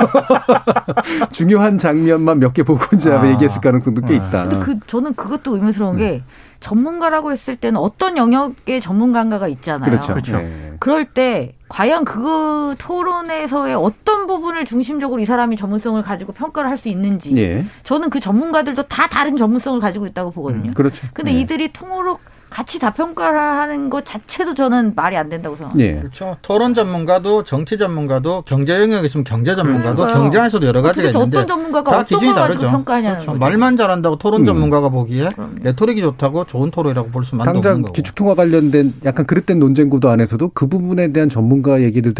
중요한 1.31 1.79
장면만 1.79 2.41
몇 2.41 2.53
개 2.53 2.63
보고 2.65 2.85
이제 2.97 3.11
아. 3.13 3.25
얘기했을 3.31 3.61
가능성도 3.61 4.03
꽤 4.03 4.17
있다. 4.17 4.47
근데 4.49 4.59
그 4.65 4.79
저는 4.89 5.15
그것도 5.15 5.55
의문스러운 5.55 5.97
게 5.99 6.17
음. 6.17 6.23
전문가라고 6.63 7.33
했을 7.33 7.57
때는 7.57 7.79
어떤 7.81 8.17
영역의 8.17 8.81
전문가가 8.81 9.49
있잖아요. 9.49 9.91
그렇죠. 9.91 10.13
그렇죠. 10.13 10.37
네. 10.39 10.73
그럴 10.79 11.05
때 11.05 11.55
과연 11.69 12.05
그 12.05 12.75
토론에서의 12.79 13.75
어떤 13.75 14.27
부분을 14.27 14.65
중심적으로 14.65 15.21
이 15.21 15.27
사람이 15.27 15.57
전문성을 15.57 16.01
가지고 16.03 16.33
평가를 16.33 16.71
할 16.71 16.77
수 16.83 16.89
있는지 16.89 17.37
예. 17.37 17.65
저는 17.85 18.11
그 18.11 18.19
전문가들도 18.19 18.85
다 18.85 19.07
다른 19.07 19.37
전문성을 19.37 19.79
가지고 19.79 20.07
있다고 20.07 20.31
보거든요. 20.33 20.71
음, 20.71 20.75
그렇죠. 20.75 21.07
근데 21.13 21.33
네. 21.33 21.41
이들이 21.41 21.73
통으로 21.73 22.19
같이 22.53 22.79
다 22.79 22.93
평가를 22.93 23.39
하는 23.39 23.89
것 23.89 24.05
자체도 24.05 24.55
저는 24.55 24.93
말이 24.95 25.17
안 25.17 25.31
된다고 25.31 25.57
생각합니다. 25.57 25.93
네. 25.93 25.99
그렇죠. 25.99 26.37
토론 26.43 26.75
전문가도 26.75 27.45
정치 27.45 27.79
전문가도 27.79 28.43
경제 28.43 28.79
영역에 28.79 29.07
있으면 29.07 29.25
경제 29.25 29.55
전문가도 29.55 29.97
그러니까요. 29.97 30.23
경제에서도 30.25 30.67
여러 30.67 30.83
가지가 30.83 31.09
있는데 31.09 31.39
어떤 31.39 31.47
전문가가 31.47 31.91
다 31.91 31.97
어떤 32.01 32.19
기준이 32.19 32.35
다르죠. 32.35 32.71
평가하냐는 32.71 33.21
그렇죠. 33.21 33.39
말만 33.39 33.79
잘한다고 33.79 34.17
토론 34.17 34.43
음. 34.43 34.47
전문가가 34.47 34.91
보기에 34.91 35.31
그럼요. 35.31 35.55
레토릭이 35.63 36.03
좋다고 36.03 36.45
좋은 36.45 36.71
토론이라고 36.71 37.09
볼 37.09 37.25
수만 37.25 37.49
없는 37.49 37.63
거고. 37.63 37.75
당장 37.75 37.93
기축통화 37.93 38.35
관련된 38.35 38.95
약간 39.07 39.27
그릇된 39.27 39.59
논쟁 39.59 39.89
구도 39.89 40.11
안에서도 40.11 40.51
그 40.53 40.67
부분에 40.67 41.13
대한 41.13 41.31
전문가 41.31 41.81
얘기를 41.81 42.13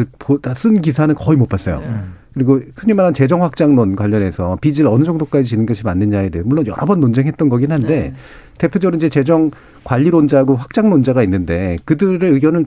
쓴 0.55 0.81
기사는 0.81 1.15
거의 1.15 1.37
못 1.37 1.49
봤어요. 1.51 1.81
네. 1.81 1.87
그리고 2.35 2.61
흔히 2.77 2.95
말하는 2.95 3.13
재정 3.13 3.43
확장론 3.43 3.95
관련해서 3.95 4.57
빚을 4.63 4.87
어느 4.87 5.05
정도까지 5.05 5.45
지는 5.45 5.67
것이 5.67 5.85
맞느냐에 5.85 6.31
대해 6.31 6.43
물론 6.47 6.67
여러 6.67 6.87
번 6.87 7.01
논쟁했던 7.01 7.51
거긴 7.51 7.73
한데 7.73 7.87
네. 8.01 8.15
대표적으로 8.63 8.97
이제 8.97 9.09
재정 9.09 9.51
관리론자하고 9.83 10.55
확장론자가 10.55 11.25
있는데 11.25 11.79
그들의 11.85 12.31
의견을 12.31 12.67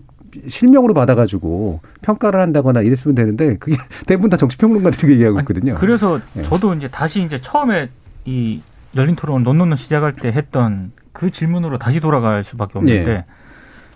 실명으로 0.49 0.93
받아가지고 0.93 1.79
평가를 2.01 2.41
한다거나 2.41 2.81
이랬으면 2.81 3.15
되는데 3.15 3.55
그게 3.55 3.77
대부분 4.05 4.29
다 4.29 4.35
정치평론가들이 4.35 5.13
얘기하고 5.13 5.39
있거든요. 5.39 5.71
아니, 5.71 5.79
그래서 5.79 6.19
네. 6.33 6.43
저도 6.43 6.73
이제 6.73 6.89
다시 6.89 7.23
이제 7.23 7.39
처음에 7.39 7.89
이 8.25 8.61
열린 8.97 9.15
토론 9.15 9.43
논논논 9.43 9.77
시작할 9.77 10.17
때 10.17 10.27
했던 10.33 10.91
그 11.13 11.31
질문으로 11.31 11.77
다시 11.77 12.01
돌아갈 12.01 12.43
수밖에 12.43 12.77
없는데 12.77 13.05
네. 13.05 13.25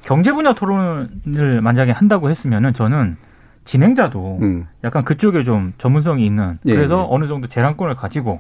경제 0.03 0.31
분야 0.31 0.53
토론을 0.53 1.59
만약에 1.61 1.91
한다고 1.91 2.29
했으면은 2.29 2.73
저는 2.73 3.17
진행자도 3.65 4.39
음. 4.41 4.67
약간 4.85 5.03
그쪽에 5.03 5.43
좀 5.43 5.73
전문성이 5.77 6.25
있는 6.25 6.59
예, 6.65 6.75
그래서 6.75 6.99
예, 6.99 7.01
예. 7.01 7.05
어느 7.09 7.27
정도 7.27 7.47
재량권을 7.47 7.95
가지고 7.95 8.39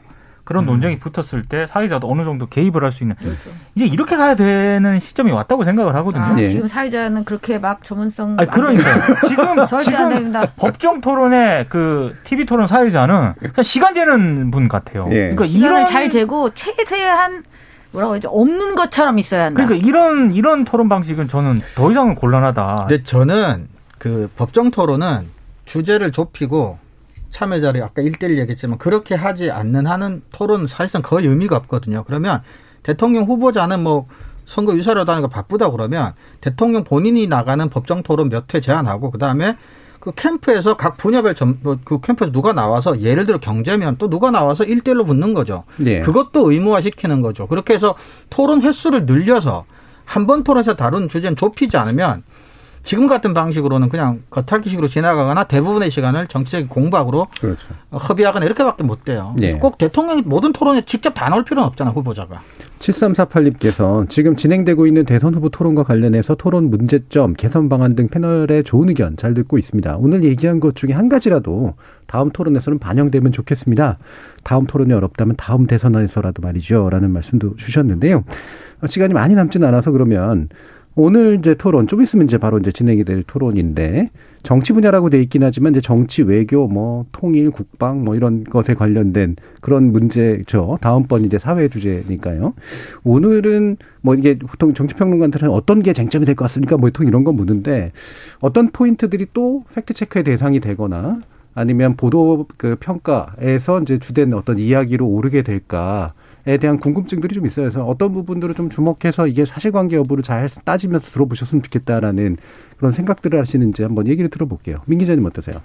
그런 0.49 0.63
음. 0.63 0.65
논쟁이 0.65 0.97
붙었을 0.97 1.43
때 1.43 1.67
사회자도 1.67 2.11
어느 2.11 2.23
정도 2.23 2.47
개입을 2.47 2.83
할 2.83 2.89
수 2.91 3.03
있는 3.03 3.15
그렇죠. 3.17 3.51
이제 3.75 3.85
이렇게 3.85 4.17
가야 4.17 4.35
되는 4.35 4.99
시점이 4.99 5.31
왔다고 5.31 5.63
생각을 5.63 5.95
하거든요. 5.97 6.23
아, 6.23 6.33
네. 6.33 6.47
지금 6.47 6.67
사회자는 6.67 7.23
그렇게 7.23 7.59
막 7.59 7.83
전문성 7.83 8.35
아니 8.39 8.49
그러니까 8.49 8.83
지금 9.27 9.45
지금 9.69 10.33
법정 10.57 11.01
토론의 11.01 11.67
그 11.69 12.15
TV 12.23 12.45
토론 12.45 12.65
사회자는 12.65 13.33
그냥 13.35 13.53
시간 13.61 13.93
재는 13.93 14.49
분 14.49 14.67
같아요. 14.67 15.05
예. 15.11 15.35
그러니까 15.35 15.45
이런 15.45 15.85
잘 15.85 16.09
재고 16.09 16.49
최대한 16.55 17.43
뭐라고 17.91 18.13
그러죠? 18.13 18.29
없는 18.29 18.73
것처럼 18.73 19.19
있어야 19.19 19.45
한다. 19.45 19.63
그러니까 19.63 19.87
이런 19.87 20.31
이런 20.31 20.63
토론 20.63 20.89
방식은 20.89 21.27
저는 21.27 21.61
더 21.75 21.91
이상은 21.91 22.15
곤란하다. 22.15 22.87
근데 22.87 23.03
저는 23.03 23.67
그 23.99 24.27
법정 24.35 24.71
토론은 24.71 25.27
주제를 25.65 26.11
좁히고 26.11 26.79
참여자를 27.31 27.83
아까 27.83 28.01
일대일 28.01 28.37
얘기했지만 28.39 28.77
그렇게 28.77 29.15
하지 29.15 29.51
않는 29.51 29.85
하는 29.87 30.21
토론 30.31 30.67
사실상 30.67 31.01
거의 31.01 31.27
의미가 31.27 31.55
없거든요. 31.57 32.03
그러면 32.05 32.41
대통령 32.83 33.25
후보자는 33.25 33.81
뭐 33.83 34.07
선거 34.45 34.75
유사라도 34.75 35.11
하는 35.11 35.21
거 35.21 35.27
바쁘다 35.27 35.69
그러면 35.69 36.13
대통령 36.41 36.83
본인이 36.83 37.27
나가는 37.27 37.69
법정 37.69 38.01
토론 38.03 38.29
몇 38.29 38.53
회 38.53 38.59
제안하고 38.59 39.11
그다음에 39.11 39.55
그 39.99 40.11
캠프에서 40.15 40.77
각 40.77 40.95
분야별 40.97 41.35
점, 41.35 41.59
뭐그 41.61 41.99
캠프에서 41.99 42.31
누가 42.31 42.53
나와서 42.53 43.01
예를 43.01 43.25
들어 43.25 43.37
경제면 43.37 43.97
또 43.97 44.09
누가 44.09 44.31
나와서 44.31 44.63
일대일로 44.63 45.03
붙는 45.03 45.33
거죠. 45.33 45.65
네. 45.77 45.99
그것도 45.99 46.51
의무화 46.51 46.81
시키는 46.81 47.21
거죠. 47.21 47.47
그렇게 47.47 47.73
해서 47.73 47.95
토론 48.29 48.61
횟수를 48.61 49.05
늘려서 49.05 49.65
한 50.05 50.25
번 50.25 50.43
토론에서 50.43 50.75
다룬 50.75 51.07
주제는 51.09 51.35
좁히지 51.35 51.77
않으면 51.77 52.23
지금 52.83 53.07
같은 53.07 53.33
방식으로는 53.33 53.89
그냥 53.89 54.21
겉핥기식으로 54.29 54.87
지나가거나 54.87 55.43
대부분의 55.45 55.91
시간을 55.91 56.27
정치적인 56.27 56.69
공박으로 56.69 57.27
그렇죠. 57.39 57.67
허비하거나 57.91 58.45
이렇게밖에 58.45 58.83
못 58.83 59.03
돼요. 59.03 59.35
네. 59.37 59.51
꼭 59.51 59.77
대통령이 59.77 60.23
모든 60.23 60.53
토론에 60.53 60.81
직접 60.81 61.11
다 61.11 61.29
나올 61.29 61.43
필요는 61.43 61.67
없잖아 61.67 61.91
후보자가. 61.91 62.41
7348님께서 62.79 64.07
지금 64.09 64.35
진행되고 64.35 64.87
있는 64.87 65.05
대선 65.05 65.35
후보 65.35 65.49
토론과 65.49 65.83
관련해서 65.83 66.35
토론 66.35 66.69
문제점, 66.69 67.33
개선 67.33 67.67
방안 67.67 67.95
등 67.95 68.07
패널의 68.07 68.63
좋은 68.63 68.89
의견 68.89 69.17
잘 69.17 69.33
듣고 69.33 69.57
있습니다. 69.57 69.97
오늘 69.97 70.23
얘기한 70.23 70.59
것 70.59 70.75
중에 70.75 70.93
한 70.93 71.09
가지라도 71.09 71.73
다음 72.07 72.31
토론에서는 72.31 72.79
반영되면 72.79 73.31
좋겠습니다. 73.31 73.97
다음 74.43 74.65
토론이 74.65 74.93
어렵다면 74.93 75.35
다음 75.37 75.67
대선에서라도 75.67 76.41
말이죠. 76.41 76.89
라는 76.89 77.11
말씀도 77.11 77.57
주셨는데요. 77.57 78.23
시간이 78.87 79.13
많이 79.13 79.35
남지는 79.35 79.67
않아서 79.67 79.91
그러면 79.91 80.47
오늘 80.95 81.37
이제 81.39 81.55
토론 81.55 81.87
좀 81.87 82.01
있으면 82.01 82.25
이제 82.25 82.37
바로 82.37 82.57
이제 82.57 82.71
진행이 82.71 83.05
될 83.05 83.23
토론인데 83.23 84.09
정치 84.43 84.73
분야라고 84.73 85.09
돼 85.09 85.21
있긴 85.21 85.43
하지만 85.43 85.71
이제 85.73 85.81
정치 85.81 86.23
외교 86.23 86.67
뭐 86.67 87.05
통일 87.11 87.51
국방 87.51 88.03
뭐 88.03 88.15
이런 88.15 88.43
것에 88.43 88.73
관련된 88.73 89.35
그런 89.61 89.91
문제죠. 89.93 90.77
다음번 90.81 91.25
이제 91.25 91.37
사회 91.39 91.67
주제니까요. 91.69 92.53
오늘은 93.03 93.77
뭐 94.01 94.15
이게 94.15 94.37
보통 94.37 94.73
정치 94.73 94.95
평론가들은 94.95 95.49
어떤 95.49 95.81
게 95.81 95.93
쟁점이 95.93 96.25
될 96.25 96.35
것 96.35 96.45
같습니까? 96.45 96.75
뭐 96.77 96.89
보통 96.89 97.07
이런 97.07 97.23
건 97.23 97.35
묻는데 97.35 97.91
어떤 98.41 98.69
포인트들이 98.71 99.27
또 99.33 99.63
팩트 99.73 99.93
체크의 99.93 100.23
대상이 100.23 100.59
되거나 100.59 101.19
아니면 101.53 101.95
보도 101.95 102.45
그 102.57 102.75
평가에서 102.79 103.81
이제 103.81 103.99
주된 103.99 104.33
어떤 104.33 104.59
이야기로 104.59 105.07
오르게 105.07 105.43
될까 105.43 106.13
에 106.15 106.18
대한 106.57 106.77
궁금증들이 106.79 107.35
좀 107.35 107.45
있어요. 107.45 107.65
그래서 107.65 107.85
어떤 107.85 108.13
부분들을 108.13 108.55
좀 108.55 108.69
주목해서 108.69 109.27
이게 109.27 109.45
사실관계 109.45 109.95
여부를 109.97 110.23
잘 110.23 110.49
따지면서 110.49 111.11
들어보셨으면 111.11 111.63
좋겠다라는 111.63 112.37
그런 112.77 112.91
생각들을 112.91 113.39
하시는지 113.39 113.83
한번 113.83 114.07
얘기를 114.07 114.29
들어볼게요. 114.29 114.77
민 114.85 114.99
기자님 114.99 115.25
어떠세요? 115.25 115.61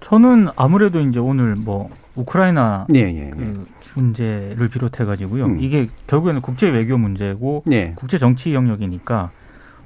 저는 0.00 0.48
아무래도 0.56 1.00
이제 1.00 1.18
오늘 1.18 1.54
뭐 1.54 1.90
우크라이나 2.16 2.86
예, 2.94 3.00
예, 3.00 3.26
예. 3.26 3.30
그 3.30 3.66
문제를 3.94 4.68
비롯해 4.68 5.04
가지고요. 5.04 5.46
음. 5.46 5.60
이게 5.60 5.88
결국에는 6.06 6.42
국제 6.42 6.68
외교 6.68 6.98
문제고 6.98 7.62
예. 7.70 7.92
국제 7.96 8.18
정치 8.18 8.54
영역이니까 8.54 9.30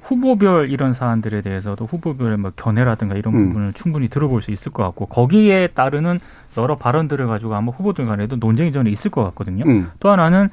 후보별 0.07 0.71
이런 0.71 0.93
사안들에 0.93 1.41
대해서도 1.41 1.85
후보별의 1.85 2.37
뭐 2.37 2.51
견해라든가 2.55 3.15
이런 3.15 3.33
음. 3.35 3.47
부분을 3.47 3.73
충분히 3.73 4.07
들어볼 4.07 4.41
수 4.41 4.51
있을 4.51 4.71
것 4.71 4.83
같고 4.83 5.07
거기에 5.07 5.67
따르는 5.67 6.19
여러 6.57 6.77
발언들을 6.77 7.27
가지고 7.27 7.55
아마 7.55 7.71
후보들 7.71 8.05
간에도 8.05 8.37
논쟁이 8.37 8.71
저는 8.71 8.91
있을 8.91 9.11
것 9.11 9.23
같거든요. 9.25 9.65
음. 9.65 9.91
또 9.99 10.09
하나는 10.09 10.49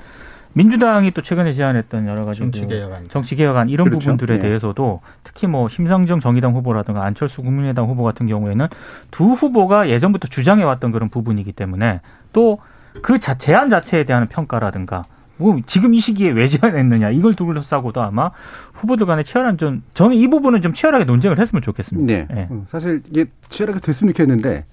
민주당이 0.54 1.10
또 1.12 1.22
최근에 1.22 1.52
제안했던 1.52 2.06
여러 2.06 2.24
가지 2.24 2.40
정치개혁안, 2.40 3.08
정치개혁안 3.08 3.68
이런 3.68 3.88
그렇죠. 3.88 4.00
부분들에 4.00 4.36
네. 4.36 4.42
대해서도 4.42 5.00
특히 5.24 5.48
뭐 5.48 5.68
심상정 5.68 6.20
정의당 6.20 6.54
후보라든가 6.54 7.04
안철수 7.04 7.42
국민의당 7.42 7.86
후보 7.86 8.04
같은 8.04 8.26
경우에는 8.26 8.68
두 9.10 9.32
후보가 9.32 9.88
예전부터 9.88 10.28
주장해 10.28 10.62
왔던 10.62 10.92
그런 10.92 11.08
부분이기 11.08 11.52
때문에 11.52 12.00
또 12.32 12.58
그 13.02 13.18
제안 13.18 13.70
자체에 13.70 14.04
대한 14.04 14.28
평가라든가 14.28 15.02
뭐 15.36 15.58
지금 15.66 15.94
이 15.94 16.00
시기에 16.00 16.30
왜 16.30 16.46
제안했느냐 16.48 17.10
이걸 17.10 17.34
둘러싸고도 17.34 18.02
아마 18.02 18.30
후보들 18.72 19.06
간에 19.06 19.22
치열한 19.22 19.58
좀 19.58 19.82
저는 19.94 20.16
이 20.16 20.28
부분은 20.28 20.62
좀 20.62 20.72
치열하게 20.72 21.04
논쟁을 21.04 21.38
했으면 21.38 21.62
좋겠습니다. 21.62 22.06
네. 22.06 22.26
네. 22.30 22.48
사실 22.70 23.02
이게 23.10 23.26
치열하게 23.48 23.80
됐으면 23.80 24.12
좋겠는데 24.12 24.64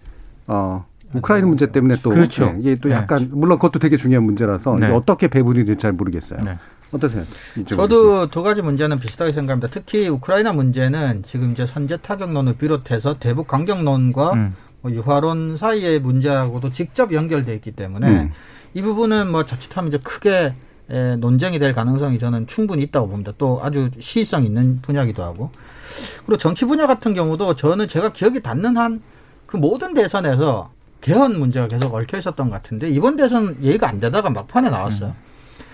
어 0.48 0.86
우크라이나 1.14 1.48
문제 1.48 1.72
때문에 1.72 1.96
또 2.04 2.10
그렇죠. 2.10 2.52
네, 2.52 2.58
이게 2.60 2.76
또 2.76 2.90
네. 2.90 2.96
약간 2.96 3.20
네. 3.20 3.30
물론 3.32 3.58
그것도 3.58 3.80
되게 3.80 3.98
중요한 3.98 4.24
문제라서 4.24 4.76
네. 4.80 4.88
어떻게 4.88 5.28
배분이 5.28 5.66
될지 5.66 5.82
잘 5.82 5.92
모르겠어요. 5.94 6.40
네. 6.44 6.58
어떠세요? 6.92 7.24
저도 7.68 8.30
두 8.30 8.44
가지 8.44 8.62
문제는 8.62 9.00
비슷하게 9.00 9.32
생각합니다. 9.32 9.70
특히 9.72 10.10
우크라이나 10.10 10.52
문제는 10.52 11.24
지금 11.24 11.52
이제 11.52 11.66
선제 11.66 11.98
타격론을 11.98 12.56
비롯해서 12.58 13.18
대북 13.18 13.48
강경론과 13.48 14.34
음. 14.34 14.56
뭐 14.82 14.92
유화론 14.92 15.58
사이의 15.58 16.00
문제하고도 16.00 16.72
직접 16.72 17.14
연결돼 17.14 17.54
있기 17.56 17.72
때문에 17.72 18.08
음. 18.10 18.32
이 18.74 18.82
부분은 18.82 19.32
뭐 19.32 19.46
자칫하면 19.46 19.90
이제 19.90 19.98
크게 19.98 20.56
에, 20.90 21.16
논쟁이 21.18 21.60
될 21.60 21.74
가능성이 21.74 22.20
저는 22.20 22.48
충분히 22.48 22.84
있다고 22.84 23.08
봅니다. 23.08 23.32
또 23.38 23.60
아주 23.64 23.90
시의성 24.00 24.44
있는 24.44 24.82
분야기도 24.82 25.24
하고 25.24 25.52
그리고 26.26 26.38
정치 26.38 26.66
분야 26.66 26.88
같은 26.88 27.14
경우도 27.14 27.56
저는 27.56 27.88
제가 27.88 28.14
기억이 28.14 28.42
닿는 28.42 28.78
한 28.78 29.02
그 29.52 29.58
모든 29.58 29.94
대선에서 29.94 30.72
개헌 31.02 31.38
문제가 31.38 31.68
계속 31.68 31.94
얽혀 31.94 32.18
있었던 32.18 32.50
것 32.50 32.56
같은데 32.56 32.90
이번 32.90 33.18
대선 33.18 33.58
얘기가 33.62 33.90
안 33.90 34.00
되다가 34.00 34.30
막판에 34.30 34.70
나왔어요. 34.70 35.10
음. 35.10 35.14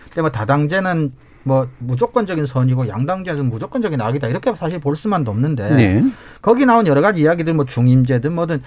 근데 0.06 0.22
뭐 0.22 0.32
다당제는 0.32 1.14
뭐 1.48 1.68
무조건적인 1.80 2.46
선이고 2.46 2.88
양당제는 2.88 3.50
무조건적인 3.50 4.00
악이다 4.00 4.28
이렇게 4.28 4.54
사실 4.56 4.80
볼 4.80 4.96
수만도 4.96 5.32
없는데 5.32 5.70
네. 5.76 6.04
거기 6.42 6.66
나온 6.66 6.86
여러 6.86 7.02
가지 7.02 7.22
이야기들 7.22 7.54
뭐 7.54 7.66
중임제든 7.66 8.34
뭐든 8.34 8.62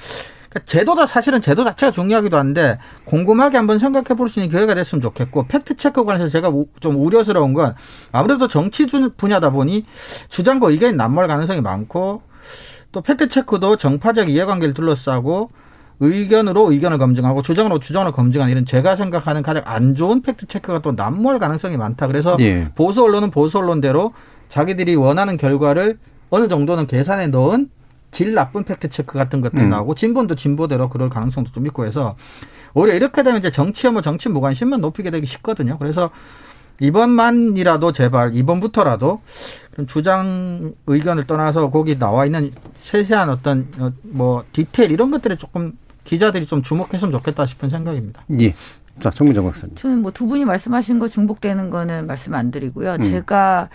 그러니까 0.48 0.66
제도자 0.66 1.06
사실은 1.06 1.40
제도 1.40 1.62
자체가 1.62 1.92
중요하기도 1.92 2.36
한데 2.36 2.78
꼼꼼하게 3.04 3.56
한번 3.56 3.78
생각해 3.78 4.16
볼 4.16 4.28
수 4.28 4.40
있는 4.40 4.50
기회가 4.50 4.74
됐으면 4.74 5.00
좋겠고 5.00 5.46
팩트 5.46 5.76
체크 5.76 6.04
관해서 6.04 6.28
제가 6.28 6.50
좀 6.80 6.96
우려스러운 6.96 7.54
건 7.54 7.74
아무래도 8.10 8.48
정치 8.48 8.86
분야다 8.86 9.50
보니 9.50 9.86
주장과 10.28 10.70
의견이 10.70 10.96
난무할 10.96 11.28
가능성이 11.28 11.60
많고 11.60 12.22
또 12.92 13.00
팩트 13.00 13.28
체크도 13.28 13.76
정파적 13.76 14.28
이해관계를 14.28 14.74
둘러싸고 14.74 15.50
의견으로 16.00 16.72
의견을 16.72 16.98
검증하고 16.98 17.42
주장으로 17.42 17.78
주장을 17.78 18.10
검증하는 18.10 18.50
이런 18.50 18.64
제가 18.64 18.96
생각하는 18.96 19.42
가장 19.42 19.62
안 19.66 19.94
좋은 19.94 20.22
팩트 20.22 20.46
체크가 20.46 20.80
또 20.80 20.92
난무할 20.92 21.38
가능성이 21.38 21.76
많다. 21.76 22.06
그래서 22.06 22.36
예. 22.40 22.68
보수 22.74 23.04
언론은 23.04 23.30
보수 23.30 23.58
언론대로 23.58 24.12
자기들이 24.48 24.96
원하는 24.96 25.36
결과를 25.36 25.98
어느 26.30 26.48
정도는 26.48 26.86
계산에 26.86 27.28
넣은 27.28 27.70
질 28.10 28.34
나쁜 28.34 28.64
팩트 28.64 28.88
체크 28.88 29.14
같은 29.14 29.40
것들 29.40 29.60
음. 29.60 29.70
나오고 29.70 29.94
진보도 29.94 30.34
진보대로 30.34 30.88
그럴 30.88 31.08
가능성도 31.10 31.52
좀 31.52 31.66
있고 31.66 31.84
해서 31.84 32.16
오히려 32.74 32.94
이렇게 32.94 33.22
되면 33.22 33.38
이제 33.38 33.50
정치와 33.50 33.92
뭐 33.92 34.02
정치 34.02 34.28
무관심만 34.28 34.80
높이게 34.80 35.10
되기 35.10 35.26
쉽거든요. 35.26 35.78
그래서 35.78 36.10
이번만이라도 36.80 37.92
제발 37.92 38.34
이번부터라도 38.34 39.20
그럼 39.72 39.86
주장 39.86 40.72
의견을 40.86 41.26
떠나서 41.26 41.70
거기 41.70 41.98
나와 41.98 42.24
있는 42.24 42.52
세세한 42.80 43.28
어떤 43.28 43.68
어, 43.78 43.92
뭐 44.02 44.44
디테일 44.52 44.90
이런 44.90 45.10
것들에 45.10 45.36
조금 45.36 45.76
기자들이 46.04 46.46
좀 46.46 46.62
주목했으면 46.62 47.12
좋겠다 47.12 47.46
싶은 47.46 47.68
생각입니다. 47.70 48.22
예. 48.40 48.54
자, 49.02 49.10
정민정 49.10 49.46
박사님. 49.46 49.76
저는 49.76 50.02
뭐 50.02 50.10
두 50.10 50.26
분이 50.26 50.44
말씀하신 50.44 50.98
거 50.98 51.08
중복되는 51.08 51.70
거는 51.70 52.06
말씀 52.06 52.34
안 52.34 52.50
드리고요. 52.50 52.94
음. 52.94 53.00
제가 53.00 53.68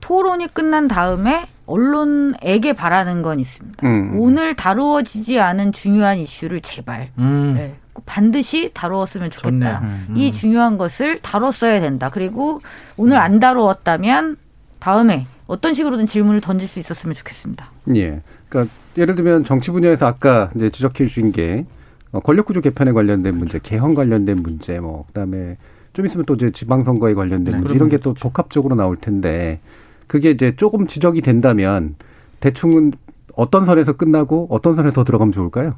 토론이 0.00 0.48
끝난 0.54 0.88
다음에 0.88 1.46
언론에게 1.66 2.72
바라는 2.72 3.22
건 3.22 3.40
있습니다. 3.40 3.86
음. 3.86 4.18
오늘 4.18 4.54
다루어지지 4.54 5.38
않은 5.40 5.72
중요한 5.72 6.18
이슈를 6.18 6.60
제발 6.60 7.10
음. 7.18 7.54
네, 7.56 7.74
반드시 8.06 8.70
다루었으면 8.72 9.30
좋겠다. 9.30 9.80
음. 9.80 10.14
이 10.16 10.30
중요한 10.32 10.78
것을 10.78 11.18
다뤘어야 11.20 11.80
된다. 11.80 12.10
그리고 12.10 12.60
오늘 12.96 13.16
안 13.16 13.40
다루었다면 13.40 14.36
다음에 14.78 15.26
어떤 15.46 15.74
식으로든 15.74 16.06
질문을 16.06 16.40
던질 16.40 16.68
수 16.68 16.78
있었으면 16.78 17.14
좋겠습니다. 17.14 17.70
예. 17.96 18.20
그러니까 18.48 18.72
예를 18.98 19.14
들면 19.14 19.44
정치 19.44 19.70
분야에서 19.70 20.06
아까 20.06 20.50
이제 20.56 20.70
지적해 20.70 21.06
주신 21.06 21.32
게 21.32 21.66
어, 22.12 22.20
권력 22.20 22.46
구조 22.46 22.60
개편에 22.60 22.92
관련된 22.92 23.36
문제, 23.38 23.58
개헌 23.62 23.94
관련된 23.94 24.36
문제, 24.36 24.78
뭐 24.80 25.04
그다음에 25.08 25.56
좀 25.92 26.06
있으면 26.06 26.24
또 26.26 26.34
이제 26.34 26.50
지방선거에 26.50 27.14
관련된 27.14 27.52
네, 27.52 27.58
문제 27.58 27.74
이런 27.74 27.88
게 27.88 27.98
또 27.98 28.14
복합적으로 28.14 28.74
나올 28.74 28.96
텐데 28.96 29.60
그게 30.06 30.30
이제 30.30 30.54
조금 30.56 30.86
지적이 30.86 31.20
된다면 31.20 31.96
대충은 32.40 32.92
어떤 33.34 33.64
선에서 33.64 33.94
끝나고 33.94 34.46
어떤 34.50 34.76
선에 34.76 34.92
더 34.92 35.04
들어가면 35.04 35.32
좋을까요? 35.32 35.74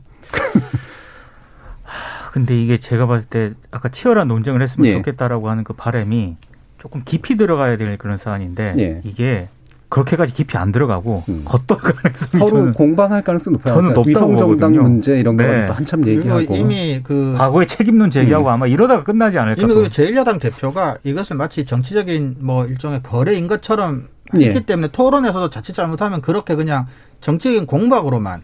근데 2.33 2.61
이게 2.61 2.79
제가 2.79 3.07
봤을 3.07 3.29
때 3.29 3.53
아까 3.71 3.89
치열한 3.89 4.29
논쟁을 4.29 4.62
했으면 4.62 4.87
예. 4.89 4.93
좋겠다라고 4.95 5.49
하는 5.49 5.64
그 5.64 5.73
바람이 5.73 6.37
조금 6.79 7.03
깊이 7.05 7.37
들어가야 7.37 7.77
될 7.77 7.97
그런 7.97 8.19
사안인데 8.19 8.75
예. 8.79 9.01
이게 9.05 9.49
그렇게까지 9.89 10.34
깊이 10.34 10.57
안 10.59 10.70
들어가고 10.70 11.24
음. 11.28 11.43
겉돌 11.45 11.78
가능성이 11.78 12.30
서로 12.32 12.49
저는, 12.49 12.72
공방할 12.74 13.22
가능성이 13.22 13.55
높아요. 13.55 13.74
저는 13.74 13.91
그러니까 13.91 14.11
높다고 14.11 14.32
위성 14.32 14.36
정당 14.36 14.82
문제 14.82 15.18
이런 15.18 15.36
네. 15.36 15.66
거 15.66 15.72
한참 15.72 16.07
얘기하고 16.07 16.55
이미 16.55 17.01
그 17.03 17.34
과거에 17.36 17.66
책임론 17.66 18.11
제기하고 18.11 18.49
음. 18.49 18.53
아마 18.53 18.66
이러다가 18.66 19.03
끝나지 19.03 19.39
않을까. 19.39 19.62
이미 19.62 19.72
그 19.72 19.89
제1야당 19.89 20.41
대표가 20.41 20.99
이것을 21.05 21.36
마치 21.36 21.64
정치적인 21.64 22.36
뭐 22.41 22.66
일종의 22.66 23.03
거래인 23.03 23.49
것처럼 23.49 24.09
했기 24.34 24.47
예. 24.47 24.61
때문에 24.61 24.89
토론에서도 24.89 25.49
자칫 25.49 25.72
잘못하면 25.72 26.20
그렇게 26.20 26.55
그냥 26.55 26.86
정치적인 27.22 27.66
공박으로만 27.66 28.43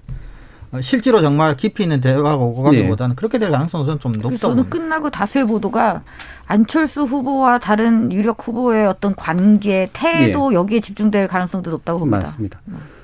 실제로 0.80 1.20
정말 1.20 1.56
깊이 1.56 1.82
있는 1.84 2.00
대화가 2.00 2.36
오고 2.36 2.62
가기보다는 2.64 3.12
예. 3.12 3.16
그렇게 3.16 3.38
될 3.38 3.50
가능성은 3.50 3.98
좀 3.98 4.12
높다고. 4.12 4.36
저는 4.36 4.70
끝나고 4.70 5.10
다수의 5.10 5.46
보도가 5.46 6.02
안철수 6.46 7.02
후보와 7.04 7.58
다른 7.58 8.10
유력 8.12 8.46
후보의 8.46 8.86
어떤 8.86 9.14
관계, 9.14 9.86
태도 9.92 10.52
예. 10.52 10.56
여기에 10.56 10.80
집중될 10.80 11.28
가능성도 11.28 11.70
높다고 11.70 12.00
봅니다. 12.00 12.18
맞습니다. 12.18 12.60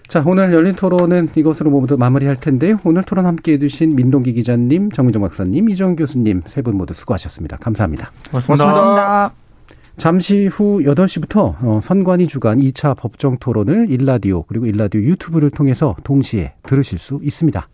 자, 0.08 0.22
오늘 0.26 0.52
열린 0.52 0.74
토론은 0.74 1.28
이것으로 1.36 1.70
모두 1.70 1.96
마무리할 1.96 2.36
텐데요. 2.40 2.80
오늘 2.82 3.04
토론 3.04 3.26
함께 3.26 3.52
해주신 3.52 3.94
민동기 3.94 4.32
기자님, 4.32 4.90
정민정 4.90 5.22
박사님, 5.22 5.68
이정 5.68 5.94
교수님 5.94 6.40
세 6.46 6.62
분 6.62 6.76
모두 6.76 6.94
수고하셨습니다. 6.94 7.58
감사합니다. 7.58 8.10
고맙습니다. 8.30 8.64
고맙습니다. 8.64 9.49
잠시 10.00 10.46
후 10.46 10.78
8시부터 10.78 11.56
어, 11.62 11.78
선관위 11.82 12.26
주간 12.26 12.58
2차 12.58 12.96
법정 12.96 13.36
토론을 13.36 13.90
일라디오 13.90 14.44
그리고 14.44 14.64
일라디오 14.64 15.02
유튜브를 15.02 15.50
통해서 15.50 15.94
동시에 16.04 16.54
들으실 16.62 16.98
수 16.98 17.20
있습니다. 17.22 17.68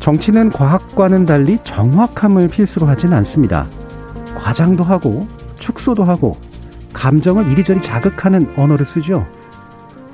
정치는 0.00 0.48
과학과는 0.48 1.26
달리 1.26 1.58
정확함을 1.62 2.48
필수로 2.48 2.86
하진 2.86 3.12
않습니다. 3.12 3.68
과장도 4.38 4.82
하고 4.82 5.28
축소도 5.58 6.04
하고 6.04 6.38
감정을 6.94 7.48
이리저리 7.48 7.82
자극하는 7.82 8.50
언어를 8.56 8.86
쓰죠. 8.86 9.26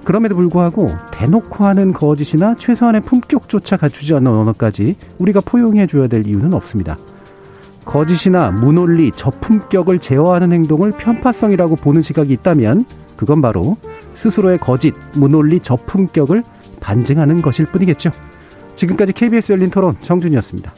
그럼에도 0.04 0.34
불구하고 0.34 0.88
대놓고 1.12 1.64
하는 1.64 1.92
거짓이나 1.92 2.54
최소한의 2.56 3.02
품격조차 3.02 3.76
갖추지 3.76 4.14
않는 4.14 4.30
언어까지 4.30 4.96
우리가 5.18 5.40
포용해 5.44 5.86
줘야 5.86 6.06
될 6.06 6.26
이유는 6.26 6.54
없습니다. 6.54 6.98
거짓이나 7.84 8.50
무논리, 8.50 9.10
저품격을 9.10 9.98
제어하는 9.98 10.52
행동을 10.52 10.92
편파성이라고 10.92 11.76
보는 11.76 12.02
시각이 12.02 12.32
있다면 12.32 12.84
그건 13.16 13.42
바로 13.42 13.76
스스로의 14.14 14.58
거짓, 14.58 14.94
무논리, 15.14 15.60
저품격을 15.60 16.42
반증하는 16.80 17.42
것일 17.42 17.66
뿐이겠죠. 17.66 18.10
지금까지 18.76 19.12
KBS 19.12 19.52
열린 19.52 19.70
토론 19.70 19.96
정준이었습니다. 20.00 20.72